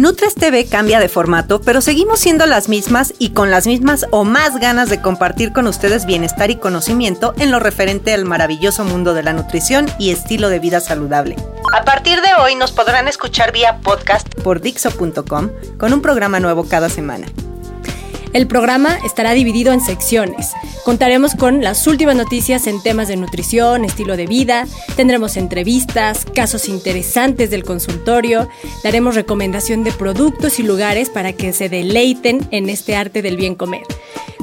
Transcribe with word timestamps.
Nutres 0.00 0.34
TV 0.34 0.64
cambia 0.64 0.98
de 0.98 1.10
formato, 1.10 1.60
pero 1.60 1.82
seguimos 1.82 2.20
siendo 2.20 2.46
las 2.46 2.70
mismas 2.70 3.12
y 3.18 3.34
con 3.34 3.50
las 3.50 3.66
mismas 3.66 4.06
o 4.10 4.24
más 4.24 4.58
ganas 4.58 4.88
de 4.88 5.02
compartir 5.02 5.52
con 5.52 5.66
ustedes 5.66 6.06
bienestar 6.06 6.50
y 6.50 6.56
conocimiento 6.56 7.34
en 7.36 7.50
lo 7.50 7.60
referente 7.60 8.14
al 8.14 8.24
maravilloso 8.24 8.82
mundo 8.82 9.12
de 9.12 9.22
la 9.22 9.34
nutrición 9.34 9.90
y 9.98 10.08
estilo 10.08 10.48
de 10.48 10.58
vida 10.58 10.80
saludable. 10.80 11.36
A 11.78 11.84
partir 11.84 12.22
de 12.22 12.28
hoy 12.42 12.54
nos 12.54 12.72
podrán 12.72 13.08
escuchar 13.08 13.52
vía 13.52 13.80
podcast 13.82 14.26
por 14.36 14.62
Dixo.com 14.62 15.50
con 15.76 15.92
un 15.92 16.00
programa 16.00 16.40
nuevo 16.40 16.66
cada 16.66 16.88
semana. 16.88 17.26
El 18.32 18.46
programa 18.46 18.96
estará 19.04 19.32
dividido 19.32 19.72
en 19.72 19.80
secciones. 19.80 20.52
Contaremos 20.84 21.34
con 21.34 21.62
las 21.62 21.84
últimas 21.88 22.14
noticias 22.14 22.68
en 22.68 22.80
temas 22.80 23.08
de 23.08 23.16
nutrición, 23.16 23.84
estilo 23.84 24.16
de 24.16 24.26
vida, 24.26 24.68
tendremos 24.94 25.36
entrevistas, 25.36 26.24
casos 26.32 26.68
interesantes 26.68 27.50
del 27.50 27.64
consultorio, 27.64 28.48
daremos 28.84 29.16
recomendación 29.16 29.82
de 29.82 29.90
productos 29.90 30.60
y 30.60 30.62
lugares 30.62 31.10
para 31.10 31.32
que 31.32 31.52
se 31.52 31.68
deleiten 31.68 32.46
en 32.52 32.70
este 32.70 32.94
arte 32.94 33.20
del 33.20 33.36
bien 33.36 33.56
comer. 33.56 33.82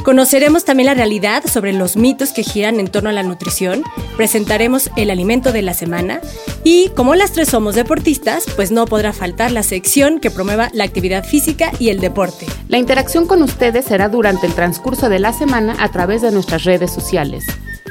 Conoceremos 0.04 0.64
también 0.64 0.88
la 0.88 0.94
realidad 0.94 1.44
sobre 1.46 1.74
los 1.74 1.98
mitos 1.98 2.32
que 2.32 2.42
giran 2.42 2.80
en 2.80 2.88
torno 2.88 3.10
a 3.10 3.14
la 3.14 3.24
nutrición, 3.24 3.84
presentaremos 4.16 4.90
el 4.96 5.10
alimento 5.10 5.52
de 5.52 5.62
la 5.62 5.74
semana 5.74 6.22
y 6.64 6.90
como 6.96 7.16
las 7.16 7.34
tres 7.34 7.50
somos 7.50 7.76
deportistas, 7.76 8.46
pues 8.56 8.72
no 8.72 8.86
podrá 8.86 9.12
faltar 9.12 9.52
la 9.52 9.64
sección 9.64 10.20
que 10.20 10.32
promueva 10.32 10.70
la 10.74 10.86
actividad 10.86 11.26
física 11.26 11.74
y 11.78 11.90
el 11.90 12.00
deporte. 12.00 12.46
La 12.70 12.78
interacción 12.78 13.28
con 13.28 13.44
ustedes 13.44 13.77
será 13.82 14.10
durante 14.10 14.48
el 14.48 14.54
transcurso 14.54 15.10
de 15.10 15.20
la 15.20 15.34
semana 15.34 15.76
a 15.80 15.90
través 15.90 16.22
de 16.22 16.32
nuestras 16.32 16.64
redes 16.64 16.92
sociales. 16.92 17.46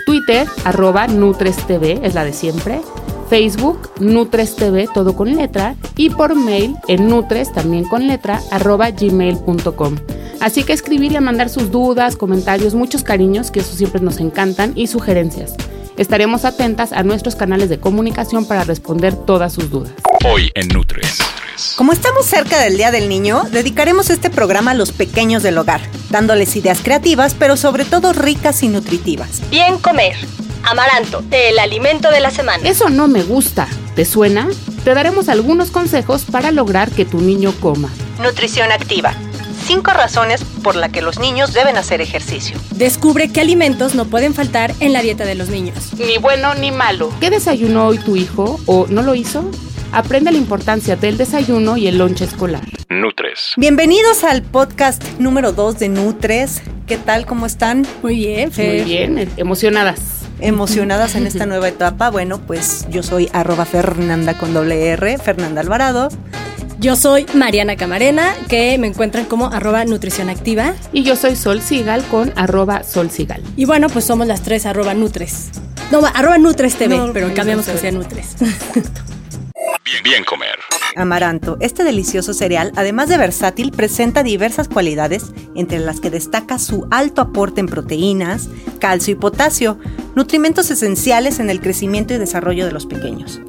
Twitter, 0.07 0.47
arroba 0.65 1.07
NutresTV, 1.07 2.05
es 2.05 2.15
la 2.15 2.25
de 2.25 2.33
siempre. 2.33 2.81
Facebook, 3.29 3.91
NutresTV, 3.99 4.93
todo 4.93 5.17
con 5.17 5.35
letra. 5.35 5.75
Y 5.97 6.11
por 6.11 6.35
mail, 6.35 6.77
en 6.89 7.09
Nutres, 7.09 7.53
también 7.53 7.85
con 7.85 8.07
letra, 8.07 8.41
arroba 8.51 8.91
gmail.com. 8.91 9.97
Así 10.41 10.63
que 10.65 10.73
escribir 10.73 11.13
y 11.13 11.21
mandar 11.21 11.49
sus 11.49 11.71
dudas, 11.71 12.17
comentarios, 12.17 12.75
muchos 12.75 13.03
cariños, 13.03 13.51
que 13.51 13.61
eso 13.61 13.75
siempre 13.75 14.01
nos 14.01 14.21
encantan, 14.21 14.73
y 14.75 14.87
sugerencias. 14.87 15.55
Estaremos 15.97 16.45
atentas 16.45 16.93
a 16.93 17.03
nuestros 17.03 17.37
canales 17.37 17.69
de 17.69 17.81
comunicación 17.81 18.47
para 18.47 18.65
responder 18.65 19.17
todas 19.17 19.55
sus 19.55 19.71
dudas. 19.71 19.93
Hoy 20.25 20.51
en 20.55 20.69
Nutres. 20.69 21.19
Como 21.77 21.93
estamos 21.93 22.27
cerca 22.27 22.61
del 22.61 22.77
Día 22.77 22.91
del 22.91 23.09
Niño, 23.09 23.45
dedicaremos 23.51 24.11
este 24.11 24.29
programa 24.29 24.73
a 24.73 24.75
los 24.75 24.93
pequeños 24.93 25.43
del 25.43 25.57
hogar, 25.57 25.81
dándoles 26.11 26.55
ideas 26.57 26.81
creativas, 26.83 27.35
pero 27.35 27.57
sobre 27.57 27.85
todo 27.85 28.13
ricas 28.13 28.63
y 28.63 28.69
nutritivas. 28.69 29.49
Bien 29.51 29.79
comer. 29.79 30.17
Amaranto, 30.65 31.23
el 31.31 31.59
alimento 31.59 32.11
de 32.11 32.21
la 32.21 32.31
semana. 32.31 32.69
Eso 32.69 32.91
no 32.91 33.09
me 33.09 33.23
gusta. 33.23 33.69
¿Te 33.95 34.05
suena? 34.05 34.49
Te 34.85 34.95
daremos 34.95 35.29
algunos 35.29 35.71
consejos 35.71 36.25
para 36.31 36.51
lograr 36.51 36.91
que 36.91 37.05
tu 37.05 37.21
niño 37.21 37.55
coma. 37.61 37.91
Nutrición 38.21 38.71
activa. 38.73 39.15
Cinco 39.67 39.91
razones 39.91 40.45
por 40.63 40.77
las 40.77 40.93
que 40.93 41.03
los 41.03 41.19
niños 41.19 41.53
deben 41.53 41.77
hacer 41.77 42.01
ejercicio. 42.01 42.57
Descubre 42.77 43.33
qué 43.33 43.41
alimentos 43.41 43.97
no 43.97 44.05
pueden 44.05 44.33
faltar 44.33 44.73
en 44.79 44.93
la 44.93 45.03
dieta 45.03 45.25
de 45.25 45.35
los 45.35 45.49
niños. 45.49 45.93
Ni 45.99 46.19
bueno 46.19 46.55
ni 46.55 46.71
malo. 46.71 47.11
¿Qué 47.19 47.31
desayunó 47.31 47.89
hoy 47.89 47.99
tu 47.99 48.15
hijo 48.15 48.61
o 48.67 48.87
no 48.89 49.03
lo 49.03 49.17
hizo? 49.17 49.51
Aprende 49.91 50.31
la 50.31 50.39
importancia 50.39 50.95
del 50.95 51.17
desayuno 51.17 51.77
y 51.77 51.89
el 51.89 51.99
lonche 51.99 52.27
escolar. 52.27 52.63
Nutres. 52.91 53.55
Bienvenidos 53.57 54.23
al 54.23 54.43
podcast 54.43 55.03
número 55.19 55.51
2 55.51 55.81
de 55.81 55.89
Nutres. 55.89 56.63
¿Qué 56.87 56.97
tal? 56.97 57.27
¿Cómo 57.27 57.45
están? 57.45 57.85
Muy 58.05 58.15
bien, 58.15 58.53
Fer. 58.53 58.83
Muy 58.83 58.85
bien, 58.85 59.19
eh, 59.19 59.29
emocionadas. 59.37 60.01
Emocionadas 60.39 61.17
en 61.17 61.27
esta 61.27 61.45
nueva 61.45 61.67
etapa. 61.67 62.11
Bueno, 62.11 62.39
pues 62.39 62.87
yo 62.89 63.03
soy 63.03 63.29
arroba 63.33 63.65
Fernanda 63.65 64.39
con 64.39 64.55
doble 64.55 64.91
R, 64.91 65.19
Fernanda 65.19 65.61
Alvarado. 65.61 66.09
Yo 66.79 66.95
soy 66.95 67.25
Mariana 67.33 67.77
Camarena, 67.77 68.35
que 68.49 68.77
me 68.77 68.87
encuentran 68.87 69.25
como 69.25 69.47
arroba 69.47 69.85
nutrición 69.87 70.29
activa. 70.29 70.75
Y 70.93 71.05
yo 71.05 71.17
soy 71.17 71.35
Sol 71.35 71.63
Sigal 71.63 72.05
con 72.05 72.33
arroba 72.37 72.85
Sol 72.85 73.11
Sigal. 73.11 73.43
Y 73.57 73.65
bueno, 73.65 73.89
pues 73.89 74.05
somos 74.05 74.27
las 74.27 74.43
tres 74.43 74.67
arroba 74.67 74.93
nutres. 74.93 75.51
No, 75.91 76.05
arroba 76.05 76.37
nutres 76.37 76.77
TV, 76.77 76.99
No, 76.99 77.13
pero 77.15 77.33
cambiamos 77.33 77.67
que 77.67 77.79
sea 77.79 77.93
nutres. 77.93 78.37
Bien, 79.85 80.03
bien 80.03 80.25
comer. 80.25 80.59
Amaranto, 80.97 81.57
este 81.61 81.85
delicioso 81.85 82.35
cereal, 82.35 82.73
además 82.77 83.09
de 83.09 83.19
versátil, 83.19 83.71
presenta 83.71 84.23
diversas 84.23 84.69
cualidades, 84.69 85.33
entre 85.55 85.79
las 85.79 86.01
que 86.01 86.11
destaca 86.11 86.59
su 86.59 86.87
alto 86.91 87.23
aporte 87.23 87.61
en 87.61 87.67
proteínas, 87.67 88.49
calcio 88.81 89.13
y 89.13 89.17
potasio, 89.17 89.79
nutrimentos 90.15 90.71
esenciales 90.71 91.39
en 91.39 91.51
el 91.51 91.61
crecimiento 91.61 92.15
y 92.15 92.19
desarrollo 92.19 92.67
de 92.67 92.73
los 92.73 92.87
pequeños. 92.87 93.41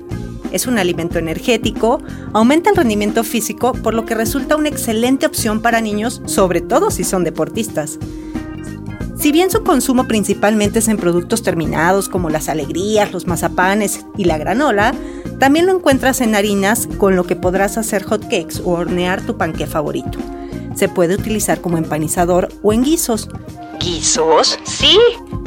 Es 0.51 0.67
un 0.67 0.77
alimento 0.77 1.19
energético, 1.19 2.01
aumenta 2.33 2.69
el 2.69 2.75
rendimiento 2.75 3.23
físico, 3.23 3.73
por 3.73 3.93
lo 3.93 4.05
que 4.05 4.15
resulta 4.15 4.55
una 4.55 4.69
excelente 4.69 5.25
opción 5.25 5.61
para 5.61 5.81
niños, 5.81 6.21
sobre 6.25 6.61
todo 6.61 6.91
si 6.91 7.03
son 7.03 7.23
deportistas. 7.23 7.99
Si 9.17 9.31
bien 9.31 9.49
su 9.49 9.63
consumo 9.63 10.07
principalmente 10.07 10.79
es 10.79 10.87
en 10.87 10.97
productos 10.97 11.41
terminados 11.41 12.07
como 12.07 12.29
las 12.29 12.49
alegrías, 12.49 13.11
los 13.11 13.25
mazapanes 13.25 14.05
y 14.15 14.25
la 14.25 14.37
granola, 14.37 14.93
también 15.39 15.65
lo 15.65 15.75
encuentras 15.75 16.21
en 16.21 16.35
harinas 16.35 16.87
con 16.97 17.15
lo 17.15 17.25
que 17.25 17.35
podrás 17.35 17.77
hacer 17.77 18.03
hotcakes 18.03 18.61
o 18.63 18.71
hornear 18.71 19.21
tu 19.21 19.35
panque 19.37 19.65
favorito. 19.65 20.19
Se 20.75 20.87
puede 20.87 21.15
utilizar 21.15 21.61
como 21.61 21.77
empanizador 21.77 22.49
o 22.61 22.73
en 22.73 22.83
guisos. 22.83 23.27
¿Guisos? 23.79 24.59
Sí. 24.63 24.97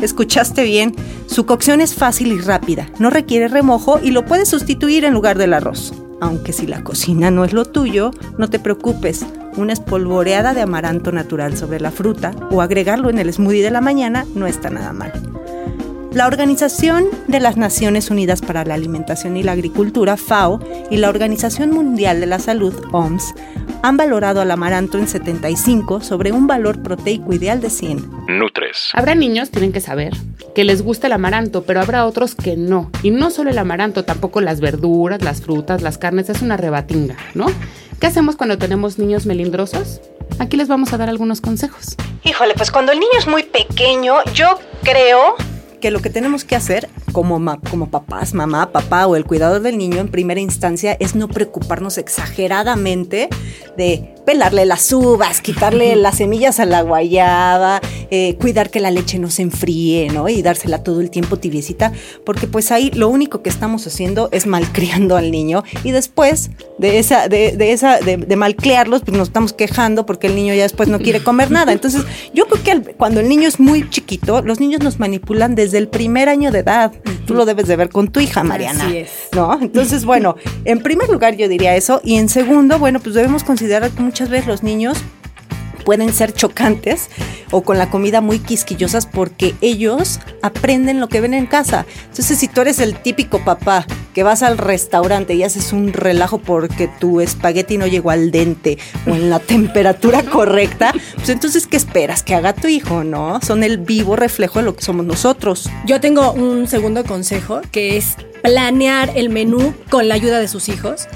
Escuchaste 0.02 0.64
bien, 0.64 0.94
su 1.26 1.44
cocción 1.46 1.80
es 1.80 1.94
fácil 1.94 2.32
y 2.32 2.38
rápida, 2.38 2.88
no 2.98 3.10
requiere 3.10 3.48
remojo 3.48 4.00
y 4.02 4.10
lo 4.10 4.24
puedes 4.24 4.48
sustituir 4.48 5.04
en 5.04 5.12
lugar 5.12 5.36
del 5.36 5.52
arroz. 5.52 5.92
Aunque 6.20 6.52
si 6.52 6.66
la 6.66 6.82
cocina 6.84 7.30
no 7.30 7.44
es 7.44 7.52
lo 7.52 7.64
tuyo, 7.64 8.10
no 8.38 8.48
te 8.48 8.58
preocupes. 8.58 9.24
Una 9.56 9.72
espolvoreada 9.72 10.54
de 10.54 10.60
amaranto 10.60 11.12
natural 11.12 11.56
sobre 11.56 11.80
la 11.80 11.90
fruta 11.90 12.32
o 12.50 12.62
agregarlo 12.62 13.10
en 13.10 13.18
el 13.18 13.32
smoothie 13.32 13.62
de 13.62 13.70
la 13.70 13.80
mañana 13.80 14.26
no 14.34 14.46
está 14.46 14.70
nada 14.70 14.92
mal. 14.92 15.12
La 16.12 16.26
Organización 16.26 17.04
de 17.28 17.38
las 17.38 17.56
Naciones 17.56 18.10
Unidas 18.10 18.40
para 18.40 18.64
la 18.64 18.74
Alimentación 18.74 19.36
y 19.36 19.44
la 19.44 19.52
Agricultura, 19.52 20.16
FAO, 20.16 20.58
y 20.90 20.96
la 20.96 21.08
Organización 21.08 21.70
Mundial 21.70 22.18
de 22.18 22.26
la 22.26 22.40
Salud, 22.40 22.74
OMS, 22.90 23.32
han 23.82 23.96
valorado 23.96 24.40
al 24.40 24.50
amaranto 24.50 24.98
en 24.98 25.08
75 25.08 26.00
sobre 26.00 26.32
un 26.32 26.46
valor 26.46 26.82
proteico 26.82 27.32
ideal 27.32 27.60
de 27.60 27.70
100. 27.70 28.26
Nutres. 28.28 28.90
Habrá 28.92 29.14
niños, 29.14 29.50
tienen 29.50 29.72
que 29.72 29.80
saber, 29.80 30.12
que 30.54 30.64
les 30.64 30.82
gusta 30.82 31.06
el 31.06 31.12
amaranto, 31.14 31.62
pero 31.62 31.80
habrá 31.80 32.06
otros 32.06 32.34
que 32.34 32.56
no. 32.56 32.90
Y 33.02 33.10
no 33.10 33.30
solo 33.30 33.50
el 33.50 33.58
amaranto, 33.58 34.04
tampoco 34.04 34.40
las 34.40 34.60
verduras, 34.60 35.22
las 35.22 35.40
frutas, 35.40 35.82
las 35.82 35.98
carnes, 35.98 36.28
es 36.28 36.42
una 36.42 36.56
rebatinga, 36.56 37.16
¿no? 37.34 37.46
¿Qué 38.00 38.06
hacemos 38.06 38.36
cuando 38.36 38.58
tenemos 38.58 38.98
niños 38.98 39.26
melindrosos? 39.26 40.00
Aquí 40.38 40.56
les 40.56 40.68
vamos 40.68 40.92
a 40.92 40.98
dar 40.98 41.08
algunos 41.08 41.40
consejos. 41.40 41.96
Híjole, 42.24 42.54
pues 42.54 42.70
cuando 42.70 42.92
el 42.92 43.00
niño 43.00 43.12
es 43.18 43.26
muy 43.26 43.42
pequeño, 43.42 44.14
yo 44.34 44.58
creo 44.82 45.36
que 45.80 45.90
lo 45.90 46.00
que 46.00 46.10
tenemos 46.10 46.44
que 46.44 46.56
hacer 46.56 46.88
como, 47.12 47.40
como 47.70 47.90
papás, 47.90 48.34
mamá, 48.34 48.70
papá 48.72 49.06
o 49.06 49.16
el 49.16 49.24
cuidador 49.24 49.62
del 49.62 49.78
niño 49.78 49.98
en 49.98 50.08
primera 50.08 50.40
instancia 50.40 50.96
es 51.00 51.14
no 51.14 51.28
preocuparnos 51.28 51.98
exageradamente 51.98 53.28
de 53.76 54.14
pelarle 54.30 54.64
las 54.64 54.92
uvas, 54.92 55.40
quitarle 55.40 55.96
las 55.96 56.18
semillas 56.18 56.60
a 56.60 56.64
la 56.64 56.82
guayaba, 56.82 57.80
eh, 58.12 58.36
cuidar 58.36 58.70
que 58.70 58.78
la 58.78 58.92
leche 58.92 59.18
no 59.18 59.28
se 59.28 59.42
enfríe, 59.42 60.08
¿no? 60.08 60.28
Y 60.28 60.40
dársela 60.40 60.84
todo 60.84 61.00
el 61.00 61.10
tiempo 61.10 61.36
tibiecita, 61.36 61.90
porque 62.24 62.46
pues 62.46 62.70
ahí 62.70 62.92
lo 62.92 63.08
único 63.08 63.42
que 63.42 63.50
estamos 63.50 63.88
haciendo 63.88 64.28
es 64.30 64.46
malcriando 64.46 65.16
al 65.16 65.32
niño 65.32 65.64
y 65.82 65.90
después 65.90 66.50
de 66.78 67.00
esa, 67.00 67.26
de, 67.26 67.72
esa, 67.72 67.98
de, 67.98 68.36
malcriarlos, 68.36 69.02
pues 69.02 69.18
nos 69.18 69.26
estamos 69.26 69.52
quejando 69.52 70.06
porque 70.06 70.28
el 70.28 70.36
niño 70.36 70.54
ya 70.54 70.62
después 70.62 70.88
no 70.88 71.00
quiere 71.00 71.24
comer 71.24 71.50
nada. 71.50 71.72
Entonces, 71.72 72.04
yo 72.32 72.46
creo 72.46 72.62
que 72.84 72.92
cuando 72.94 73.18
el 73.18 73.28
niño 73.28 73.48
es 73.48 73.58
muy 73.58 73.90
chiquito, 73.90 74.42
los 74.42 74.60
niños 74.60 74.80
nos 74.80 75.00
manipulan 75.00 75.56
desde 75.56 75.78
el 75.78 75.88
primer 75.88 76.28
año 76.28 76.52
de 76.52 76.60
edad. 76.60 76.92
Tú 77.26 77.34
lo 77.34 77.46
debes 77.46 77.66
de 77.66 77.74
ver 77.74 77.88
con 77.88 78.12
tu 78.12 78.20
hija, 78.20 78.44
Mariana. 78.44 78.86
Así 78.86 78.98
es. 78.98 79.10
¿No? 79.34 79.58
Entonces, 79.60 80.04
bueno, 80.04 80.36
en 80.64 80.82
primer 80.82 81.08
lugar 81.08 81.36
yo 81.36 81.48
diría 81.48 81.74
eso 81.74 82.00
y 82.04 82.16
en 82.16 82.28
segundo, 82.28 82.78
bueno, 82.78 83.00
pues 83.00 83.14
debemos 83.14 83.42
considerar 83.42 83.90
que 83.90 84.02
muchas 84.02 84.19
veces 84.28 84.46
los 84.46 84.62
niños 84.62 84.98
pueden 85.84 86.12
ser 86.12 86.32
chocantes 86.32 87.08
o 87.50 87.62
con 87.62 87.78
la 87.78 87.90
comida 87.90 88.20
muy 88.20 88.38
quisquillosas 88.38 89.06
porque 89.06 89.54
ellos 89.60 90.20
aprenden 90.42 91.00
lo 91.00 91.08
que 91.08 91.20
ven 91.20 91.34
en 91.34 91.46
casa. 91.46 91.86
Entonces, 92.04 92.38
si 92.38 92.48
tú 92.48 92.60
eres 92.60 92.78
el 92.78 92.96
típico 92.96 93.44
papá 93.44 93.86
que 94.14 94.22
vas 94.22 94.42
al 94.42 94.58
restaurante 94.58 95.34
y 95.34 95.42
haces 95.42 95.72
un 95.72 95.92
relajo 95.92 96.38
porque 96.38 96.88
tu 96.88 97.20
espagueti 97.20 97.78
no 97.78 97.86
llegó 97.86 98.10
al 98.10 98.30
dente 98.30 98.78
o 99.06 99.10
en 99.10 99.30
la 99.30 99.38
temperatura 99.40 100.22
correcta, 100.22 100.92
pues 101.16 101.28
entonces, 101.28 101.66
¿qué 101.66 101.76
esperas? 101.76 102.22
Que 102.22 102.34
haga 102.34 102.52
tu 102.52 102.68
hijo, 102.68 103.04
¿no? 103.04 103.40
Son 103.42 103.64
el 103.64 103.78
vivo 103.78 104.16
reflejo 104.16 104.60
de 104.60 104.66
lo 104.66 104.76
que 104.76 104.84
somos 104.84 105.04
nosotros. 105.04 105.68
Yo 105.86 106.00
tengo 106.00 106.32
un 106.32 106.66
segundo 106.68 107.04
consejo 107.04 107.60
que 107.72 107.96
es 107.96 108.16
planear 108.42 109.10
el 109.16 109.28
menú 109.28 109.74
con 109.90 110.08
la 110.08 110.14
ayuda 110.14 110.38
de 110.38 110.48
sus 110.48 110.68
hijos 110.68 111.08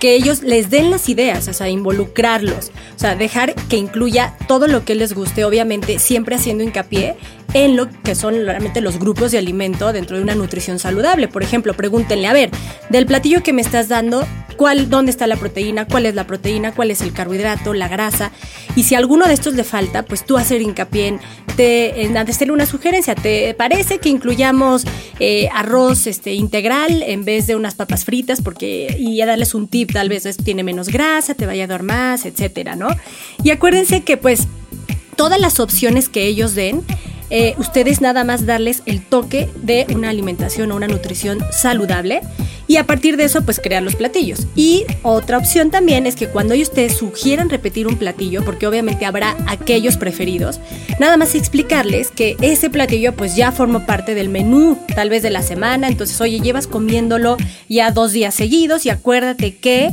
que 0.00 0.14
ellos 0.14 0.42
les 0.42 0.70
den 0.70 0.90
las 0.90 1.08
ideas, 1.08 1.46
o 1.46 1.52
sea, 1.52 1.68
involucrarlos, 1.68 2.72
o 2.96 2.98
sea, 2.98 3.14
dejar 3.14 3.54
que 3.68 3.76
incluya 3.76 4.34
todo 4.48 4.66
lo 4.66 4.84
que 4.84 4.94
les 4.94 5.12
guste, 5.12 5.44
obviamente 5.44 5.98
siempre 5.98 6.34
haciendo 6.34 6.64
hincapié 6.64 7.16
en 7.54 7.76
lo 7.76 7.88
que 8.02 8.14
son 8.14 8.34
realmente 8.34 8.80
los 8.80 8.98
grupos 8.98 9.32
de 9.32 9.38
alimento 9.38 9.92
dentro 9.92 10.16
de 10.16 10.22
una 10.22 10.34
nutrición 10.34 10.78
saludable. 10.78 11.28
Por 11.28 11.42
ejemplo, 11.42 11.74
pregúntenle, 11.74 12.26
a 12.28 12.32
ver, 12.32 12.50
del 12.90 13.06
platillo 13.06 13.42
que 13.42 13.52
me 13.52 13.62
estás 13.62 13.88
dando, 13.88 14.26
¿cuál, 14.56 14.88
¿dónde 14.88 15.10
está 15.10 15.26
la 15.26 15.36
proteína? 15.36 15.86
¿Cuál 15.86 16.06
es 16.06 16.14
la 16.14 16.26
proteína? 16.26 16.72
¿Cuál 16.72 16.90
es 16.90 17.00
el 17.00 17.12
carbohidrato? 17.12 17.74
¿La 17.74 17.88
grasa? 17.88 18.30
Y 18.76 18.84
si 18.84 18.94
alguno 18.94 19.26
de 19.26 19.34
estos 19.34 19.54
le 19.54 19.64
falta, 19.64 20.04
pues 20.04 20.24
tú 20.24 20.36
hacer 20.36 20.62
hincapié 20.62 21.08
en, 21.08 21.20
te, 21.56 22.02
en 22.02 22.16
hacerle 22.16 22.52
una 22.52 22.66
sugerencia. 22.66 23.14
¿Te 23.14 23.54
parece 23.54 23.98
que 23.98 24.08
incluyamos 24.08 24.84
eh, 25.18 25.48
arroz 25.52 26.06
este, 26.06 26.34
integral 26.34 27.02
en 27.02 27.24
vez 27.24 27.48
de 27.48 27.56
unas 27.56 27.74
papas 27.74 28.04
fritas? 28.04 28.42
Porque, 28.42 28.96
y 28.98 29.20
a 29.20 29.26
darles 29.26 29.54
un 29.54 29.66
tip, 29.66 29.92
tal 29.92 30.08
vez 30.08 30.36
tiene 30.44 30.62
menos 30.62 30.88
grasa, 30.88 31.34
te 31.34 31.46
vaya 31.46 31.64
a 31.64 31.66
dar 31.66 31.82
más, 31.82 32.26
etcétera, 32.26 32.76
¿no? 32.76 32.88
Y 33.42 33.50
acuérdense 33.50 34.02
que 34.02 34.16
pues 34.16 34.46
todas 35.16 35.40
las 35.40 35.60
opciones 35.60 36.08
que 36.08 36.26
ellos 36.26 36.54
den, 36.54 36.82
eh, 37.30 37.54
ustedes 37.58 38.00
nada 38.00 38.24
más 38.24 38.44
darles 38.44 38.82
el 38.86 39.00
toque 39.02 39.48
de 39.62 39.86
una 39.94 40.10
alimentación 40.10 40.72
o 40.72 40.76
una 40.76 40.88
nutrición 40.88 41.38
saludable 41.52 42.20
y 42.66 42.76
a 42.76 42.84
partir 42.84 43.16
de 43.16 43.24
eso 43.24 43.42
pues 43.42 43.58
crear 43.58 43.82
los 43.82 43.96
platillos. 43.96 44.46
Y 44.54 44.84
otra 45.02 45.38
opción 45.38 45.70
también 45.70 46.06
es 46.06 46.14
que 46.14 46.28
cuando 46.28 46.54
te 46.72 46.88
sugieran 46.90 47.50
repetir 47.50 47.86
un 47.88 47.96
platillo, 47.96 48.44
porque 48.44 48.66
obviamente 48.66 49.06
habrá 49.06 49.36
aquellos 49.46 49.96
preferidos, 49.96 50.60
nada 50.98 51.16
más 51.16 51.34
explicarles 51.34 52.10
que 52.10 52.36
ese 52.40 52.70
platillo 52.70 53.14
pues 53.14 53.34
ya 53.34 53.50
forma 53.50 53.86
parte 53.86 54.14
del 54.14 54.28
menú 54.28 54.78
tal 54.94 55.10
vez 55.10 55.22
de 55.22 55.30
la 55.30 55.42
semana, 55.42 55.88
entonces 55.88 56.20
oye 56.20 56.40
llevas 56.40 56.66
comiéndolo 56.66 57.36
ya 57.68 57.90
dos 57.90 58.12
días 58.12 58.34
seguidos 58.34 58.86
y 58.86 58.90
acuérdate 58.90 59.56
que 59.56 59.90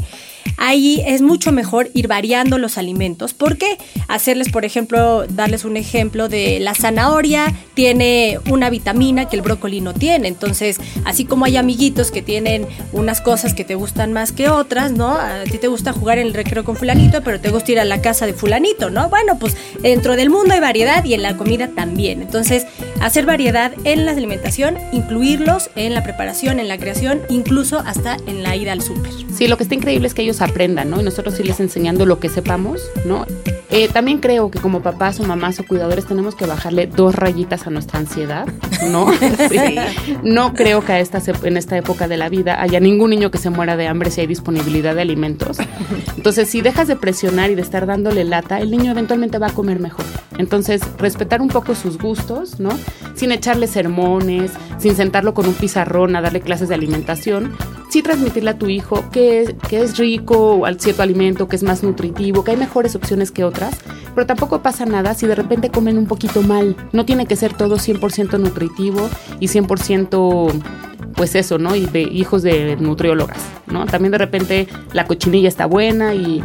ahí 0.57 1.03
es 1.05 1.21
mucho 1.21 1.51
mejor 1.51 1.89
ir 1.93 2.07
variando 2.07 2.57
los 2.57 2.77
alimentos. 2.77 3.33
¿Por 3.33 3.57
qué? 3.57 3.77
Hacerles, 4.07 4.49
por 4.49 4.65
ejemplo, 4.65 5.25
darles 5.27 5.65
un 5.65 5.77
ejemplo 5.77 6.29
de 6.29 6.59
la 6.59 6.73
zanahoria 6.73 7.53
tiene 7.73 8.39
una 8.49 8.69
vitamina 8.69 9.29
que 9.29 9.35
el 9.35 9.41
brócoli 9.41 9.81
no 9.81 9.93
tiene. 9.93 10.27
Entonces, 10.27 10.79
así 11.05 11.25
como 11.25 11.45
hay 11.45 11.57
amiguitos 11.57 12.11
que 12.11 12.21
tienen 12.21 12.67
unas 12.91 13.21
cosas 13.21 13.53
que 13.53 13.63
te 13.63 13.75
gustan 13.75 14.13
más 14.13 14.31
que 14.31 14.49
otras, 14.49 14.91
¿no? 14.91 15.11
A 15.11 15.43
ti 15.43 15.57
te 15.57 15.67
gusta 15.67 15.93
jugar 15.93 16.17
en 16.17 16.27
el 16.27 16.33
recreo 16.33 16.63
con 16.63 16.75
fulanito, 16.75 17.21
pero 17.21 17.39
te 17.39 17.49
gusta 17.49 17.71
ir 17.71 17.79
a 17.79 17.85
la 17.85 18.01
casa 18.01 18.25
de 18.25 18.33
fulanito, 18.33 18.89
¿no? 18.89 19.09
Bueno, 19.09 19.37
pues 19.39 19.55
dentro 19.81 20.15
del 20.15 20.29
mundo 20.29 20.53
hay 20.53 20.59
variedad 20.59 21.03
y 21.03 21.13
en 21.13 21.21
la 21.21 21.37
comida 21.37 21.69
también. 21.69 22.21
Entonces, 22.21 22.65
hacer 23.01 23.25
variedad 23.25 23.73
en 23.83 24.05
la 24.05 24.11
alimentación, 24.11 24.77
incluirlos 24.91 25.69
en 25.75 25.93
la 25.93 26.03
preparación, 26.03 26.59
en 26.59 26.67
la 26.67 26.77
creación, 26.77 27.21
incluso 27.29 27.79
hasta 27.79 28.17
en 28.27 28.43
la 28.43 28.55
ida 28.55 28.71
al 28.71 28.81
súper. 28.81 29.11
Sí, 29.33 29.47
lo 29.47 29.57
que 29.57 29.63
está 29.63 29.75
increíble 29.75 30.07
es 30.07 30.13
que 30.13 30.23
ellos 30.23 30.41
aprendan, 30.41 30.89
¿no? 30.89 30.99
Y 30.99 31.03
nosotros 31.03 31.39
les 31.39 31.59
enseñando 31.59 32.05
lo 32.05 32.19
que 32.19 32.29
sepamos, 32.29 32.81
¿no? 33.05 33.25
Eh, 33.69 33.89
también 33.89 34.19
creo 34.19 34.49
que 34.49 34.59
como 34.59 34.81
papás 34.81 35.19
o 35.19 35.23
mamás 35.23 35.59
o 35.59 35.65
cuidadores 35.65 36.05
tenemos 36.05 36.35
que 36.35 36.45
bajarle 36.45 36.87
dos 36.87 37.13
rayitas 37.13 37.67
a 37.67 37.69
nuestra 37.69 37.99
ansiedad, 37.99 38.47
¿no? 38.89 39.07
No 40.23 40.53
creo 40.53 40.83
que 40.83 40.93
a 40.93 40.99
esta, 40.99 41.21
en 41.43 41.57
esta 41.57 41.77
época 41.77 42.07
de 42.07 42.17
la 42.17 42.29
vida 42.29 42.61
haya 42.61 42.79
ningún 42.79 43.09
niño 43.09 43.29
que 43.29 43.37
se 43.37 43.49
muera 43.49 43.75
de 43.75 43.87
hambre 43.87 44.09
si 44.09 44.21
hay 44.21 44.27
disponibilidad 44.27 44.95
de 44.95 45.01
alimentos. 45.01 45.57
Entonces, 46.15 46.49
si 46.49 46.61
dejas 46.61 46.87
de 46.87 46.95
presionar 46.95 47.51
y 47.51 47.55
de 47.55 47.61
estar 47.61 47.85
dándole 47.85 48.23
lata, 48.23 48.59
el 48.59 48.71
niño 48.71 48.91
eventualmente 48.91 49.37
va 49.37 49.47
a 49.47 49.53
comer 49.53 49.79
mejor. 49.79 50.05
Entonces, 50.37 50.81
respetar 50.97 51.41
un 51.41 51.47
poco 51.47 51.75
sus 51.75 51.97
gustos, 51.97 52.59
¿no? 52.59 52.69
Sin 53.15 53.31
echarle 53.31 53.67
sermones, 53.67 54.51
sin 54.77 54.95
sentarlo 54.95 55.33
con 55.33 55.47
un 55.47 55.53
pizarrón 55.53 56.15
a 56.15 56.21
darle 56.21 56.41
clases 56.41 56.69
de 56.69 56.75
alimentación, 56.75 57.55
sí 57.89 58.01
transmitirle 58.01 58.51
a 58.51 58.57
tu 58.57 58.67
hijo 58.67 59.09
que, 59.11 59.55
que 59.67 59.81
es 59.81 59.97
rico 59.97 60.65
al 60.65 60.79
cierto 60.79 61.01
alimento, 61.01 61.47
que 61.47 61.55
es 61.55 61.63
más 61.63 61.83
nutritivo, 61.83 62.43
que 62.43 62.51
hay 62.51 62.57
mejores 62.57 62.95
opciones 62.95 63.31
que 63.31 63.43
otras, 63.43 63.75
pero 64.13 64.27
tampoco 64.27 64.61
pasa 64.61 64.85
nada 64.85 65.13
si 65.13 65.27
de 65.27 65.35
repente 65.35 65.69
comen 65.69 65.97
un 65.97 66.05
poquito 66.05 66.41
mal. 66.41 66.75
No 66.91 67.05
tiene 67.05 67.25
que 67.25 67.35
ser 67.35 67.53
todo 67.53 67.77
100% 67.77 68.39
nutritivo 68.39 69.09
y 69.39 69.47
100% 69.47 70.51
pues 71.17 71.33
eso, 71.35 71.57
¿no? 71.57 71.75
Y 71.75 71.87
de 71.87 72.01
hijos 72.03 72.43
de 72.43 72.77
nutriólogas, 72.77 73.39
¿no? 73.65 73.85
También 73.87 74.11
de 74.11 74.19
repente 74.19 74.67
la 74.93 75.07
cochinilla 75.07 75.47
está 75.47 75.65
buena 75.65 76.13
y 76.13 76.43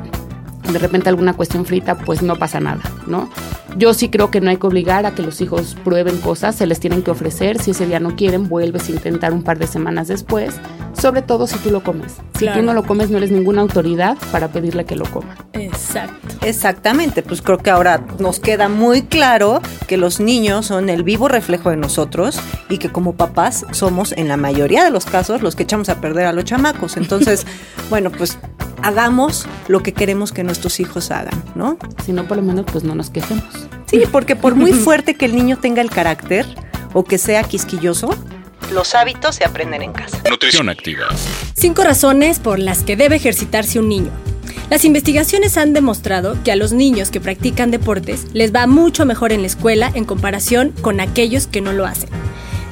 de 0.70 0.78
repente 0.78 1.08
alguna 1.08 1.34
cuestión 1.34 1.64
frita, 1.64 1.98
pues 1.98 2.22
no 2.22 2.36
pasa 2.36 2.60
nada, 2.60 2.82
¿no? 3.06 3.28
Yo 3.76 3.94
sí 3.94 4.10
creo 4.10 4.30
que 4.30 4.40
no 4.40 4.50
hay 4.50 4.58
que 4.58 4.66
obligar 4.66 5.06
a 5.06 5.14
que 5.14 5.22
los 5.22 5.40
hijos 5.40 5.76
prueben 5.82 6.18
cosas, 6.18 6.56
se 6.56 6.66
les 6.66 6.78
tienen 6.78 7.02
que 7.02 7.10
ofrecer, 7.10 7.60
si 7.60 7.70
ese 7.70 7.86
día 7.86 8.00
no 8.00 8.16
quieren, 8.16 8.48
vuelves 8.48 8.88
a 8.88 8.92
intentar 8.92 9.32
un 9.32 9.42
par 9.42 9.58
de 9.58 9.66
semanas 9.66 10.08
después, 10.08 10.54
sobre 10.98 11.22
todo 11.22 11.46
si 11.46 11.58
tú 11.58 11.70
lo 11.70 11.82
comes. 11.82 12.16
Si 12.38 12.46
tú 12.48 12.62
no 12.62 12.74
lo 12.74 12.82
comes, 12.82 13.10
no 13.10 13.18
eres 13.18 13.30
ninguna 13.30 13.62
autoridad 13.62 14.18
para 14.30 14.48
pedirle 14.48 14.84
que 14.84 14.96
lo 14.96 15.04
coma. 15.06 15.36
Exacto. 15.54 16.28
Exactamente, 16.42 17.22
pues 17.22 17.40
creo 17.40 17.58
que 17.58 17.70
ahora 17.70 18.04
nos 18.18 18.40
queda 18.40 18.68
muy 18.68 19.02
claro 19.02 19.60
que 19.86 19.96
los 19.96 20.20
niños 20.20 20.66
son 20.66 20.88
el 20.88 21.02
vivo 21.02 21.28
reflejo 21.28 21.70
de 21.70 21.76
nosotros 21.76 22.40
y 22.68 22.78
que 22.78 22.90
como 22.90 23.14
papás 23.14 23.64
somos 23.70 24.12
en 24.12 24.28
la 24.28 24.36
mayoría 24.36 24.84
de 24.84 24.90
los 24.90 25.06
casos 25.06 25.40
los 25.42 25.56
que 25.56 25.62
echamos 25.62 25.88
a 25.88 26.00
perder 26.00 26.26
a 26.26 26.32
los 26.32 26.44
chamacos. 26.44 26.96
Entonces, 26.96 27.46
bueno, 27.90 28.10
pues 28.10 28.38
hagamos 28.82 29.46
lo 29.68 29.82
que 29.82 29.92
queremos 29.92 30.32
que 30.32 30.44
nuestros 30.44 30.80
hijos 30.80 31.10
hagan, 31.10 31.42
¿no? 31.54 31.78
Si 32.04 32.12
no, 32.12 32.26
por 32.26 32.36
lo 32.36 32.42
menos, 32.42 32.66
pues 32.70 32.84
no 32.84 32.94
nos 32.94 33.10
quejemos. 33.10 33.44
Sí, 33.86 34.02
porque 34.12 34.36
por 34.36 34.54
muy 34.54 34.72
fuerte 34.72 35.14
que 35.14 35.26
el 35.26 35.34
niño 35.34 35.58
tenga 35.58 35.82
el 35.82 35.90
carácter 35.90 36.46
o 36.92 37.04
que 37.04 37.18
sea 37.18 37.44
quisquilloso, 37.44 38.14
los 38.72 38.94
hábitos 38.94 39.36
se 39.36 39.44
aprenden 39.44 39.82
en 39.82 39.92
casa. 39.92 40.22
Nutrición 40.28 40.68
activa. 40.68 41.06
Cinco 41.54 41.84
razones 41.84 42.38
por 42.38 42.58
las 42.58 42.82
que 42.82 42.96
debe 42.96 43.16
ejercitarse 43.16 43.78
un 43.78 43.88
niño. 43.88 44.10
Las 44.70 44.84
investigaciones 44.86 45.58
han 45.58 45.74
demostrado 45.74 46.42
que 46.42 46.52
a 46.52 46.56
los 46.56 46.72
niños 46.72 47.10
que 47.10 47.20
practican 47.20 47.70
deportes 47.70 48.26
les 48.32 48.54
va 48.54 48.66
mucho 48.66 49.04
mejor 49.04 49.32
en 49.32 49.42
la 49.42 49.46
escuela 49.46 49.90
en 49.94 50.04
comparación 50.04 50.72
con 50.80 51.00
aquellos 51.00 51.46
que 51.46 51.60
no 51.60 51.72
lo 51.72 51.84
hacen. 51.84 52.08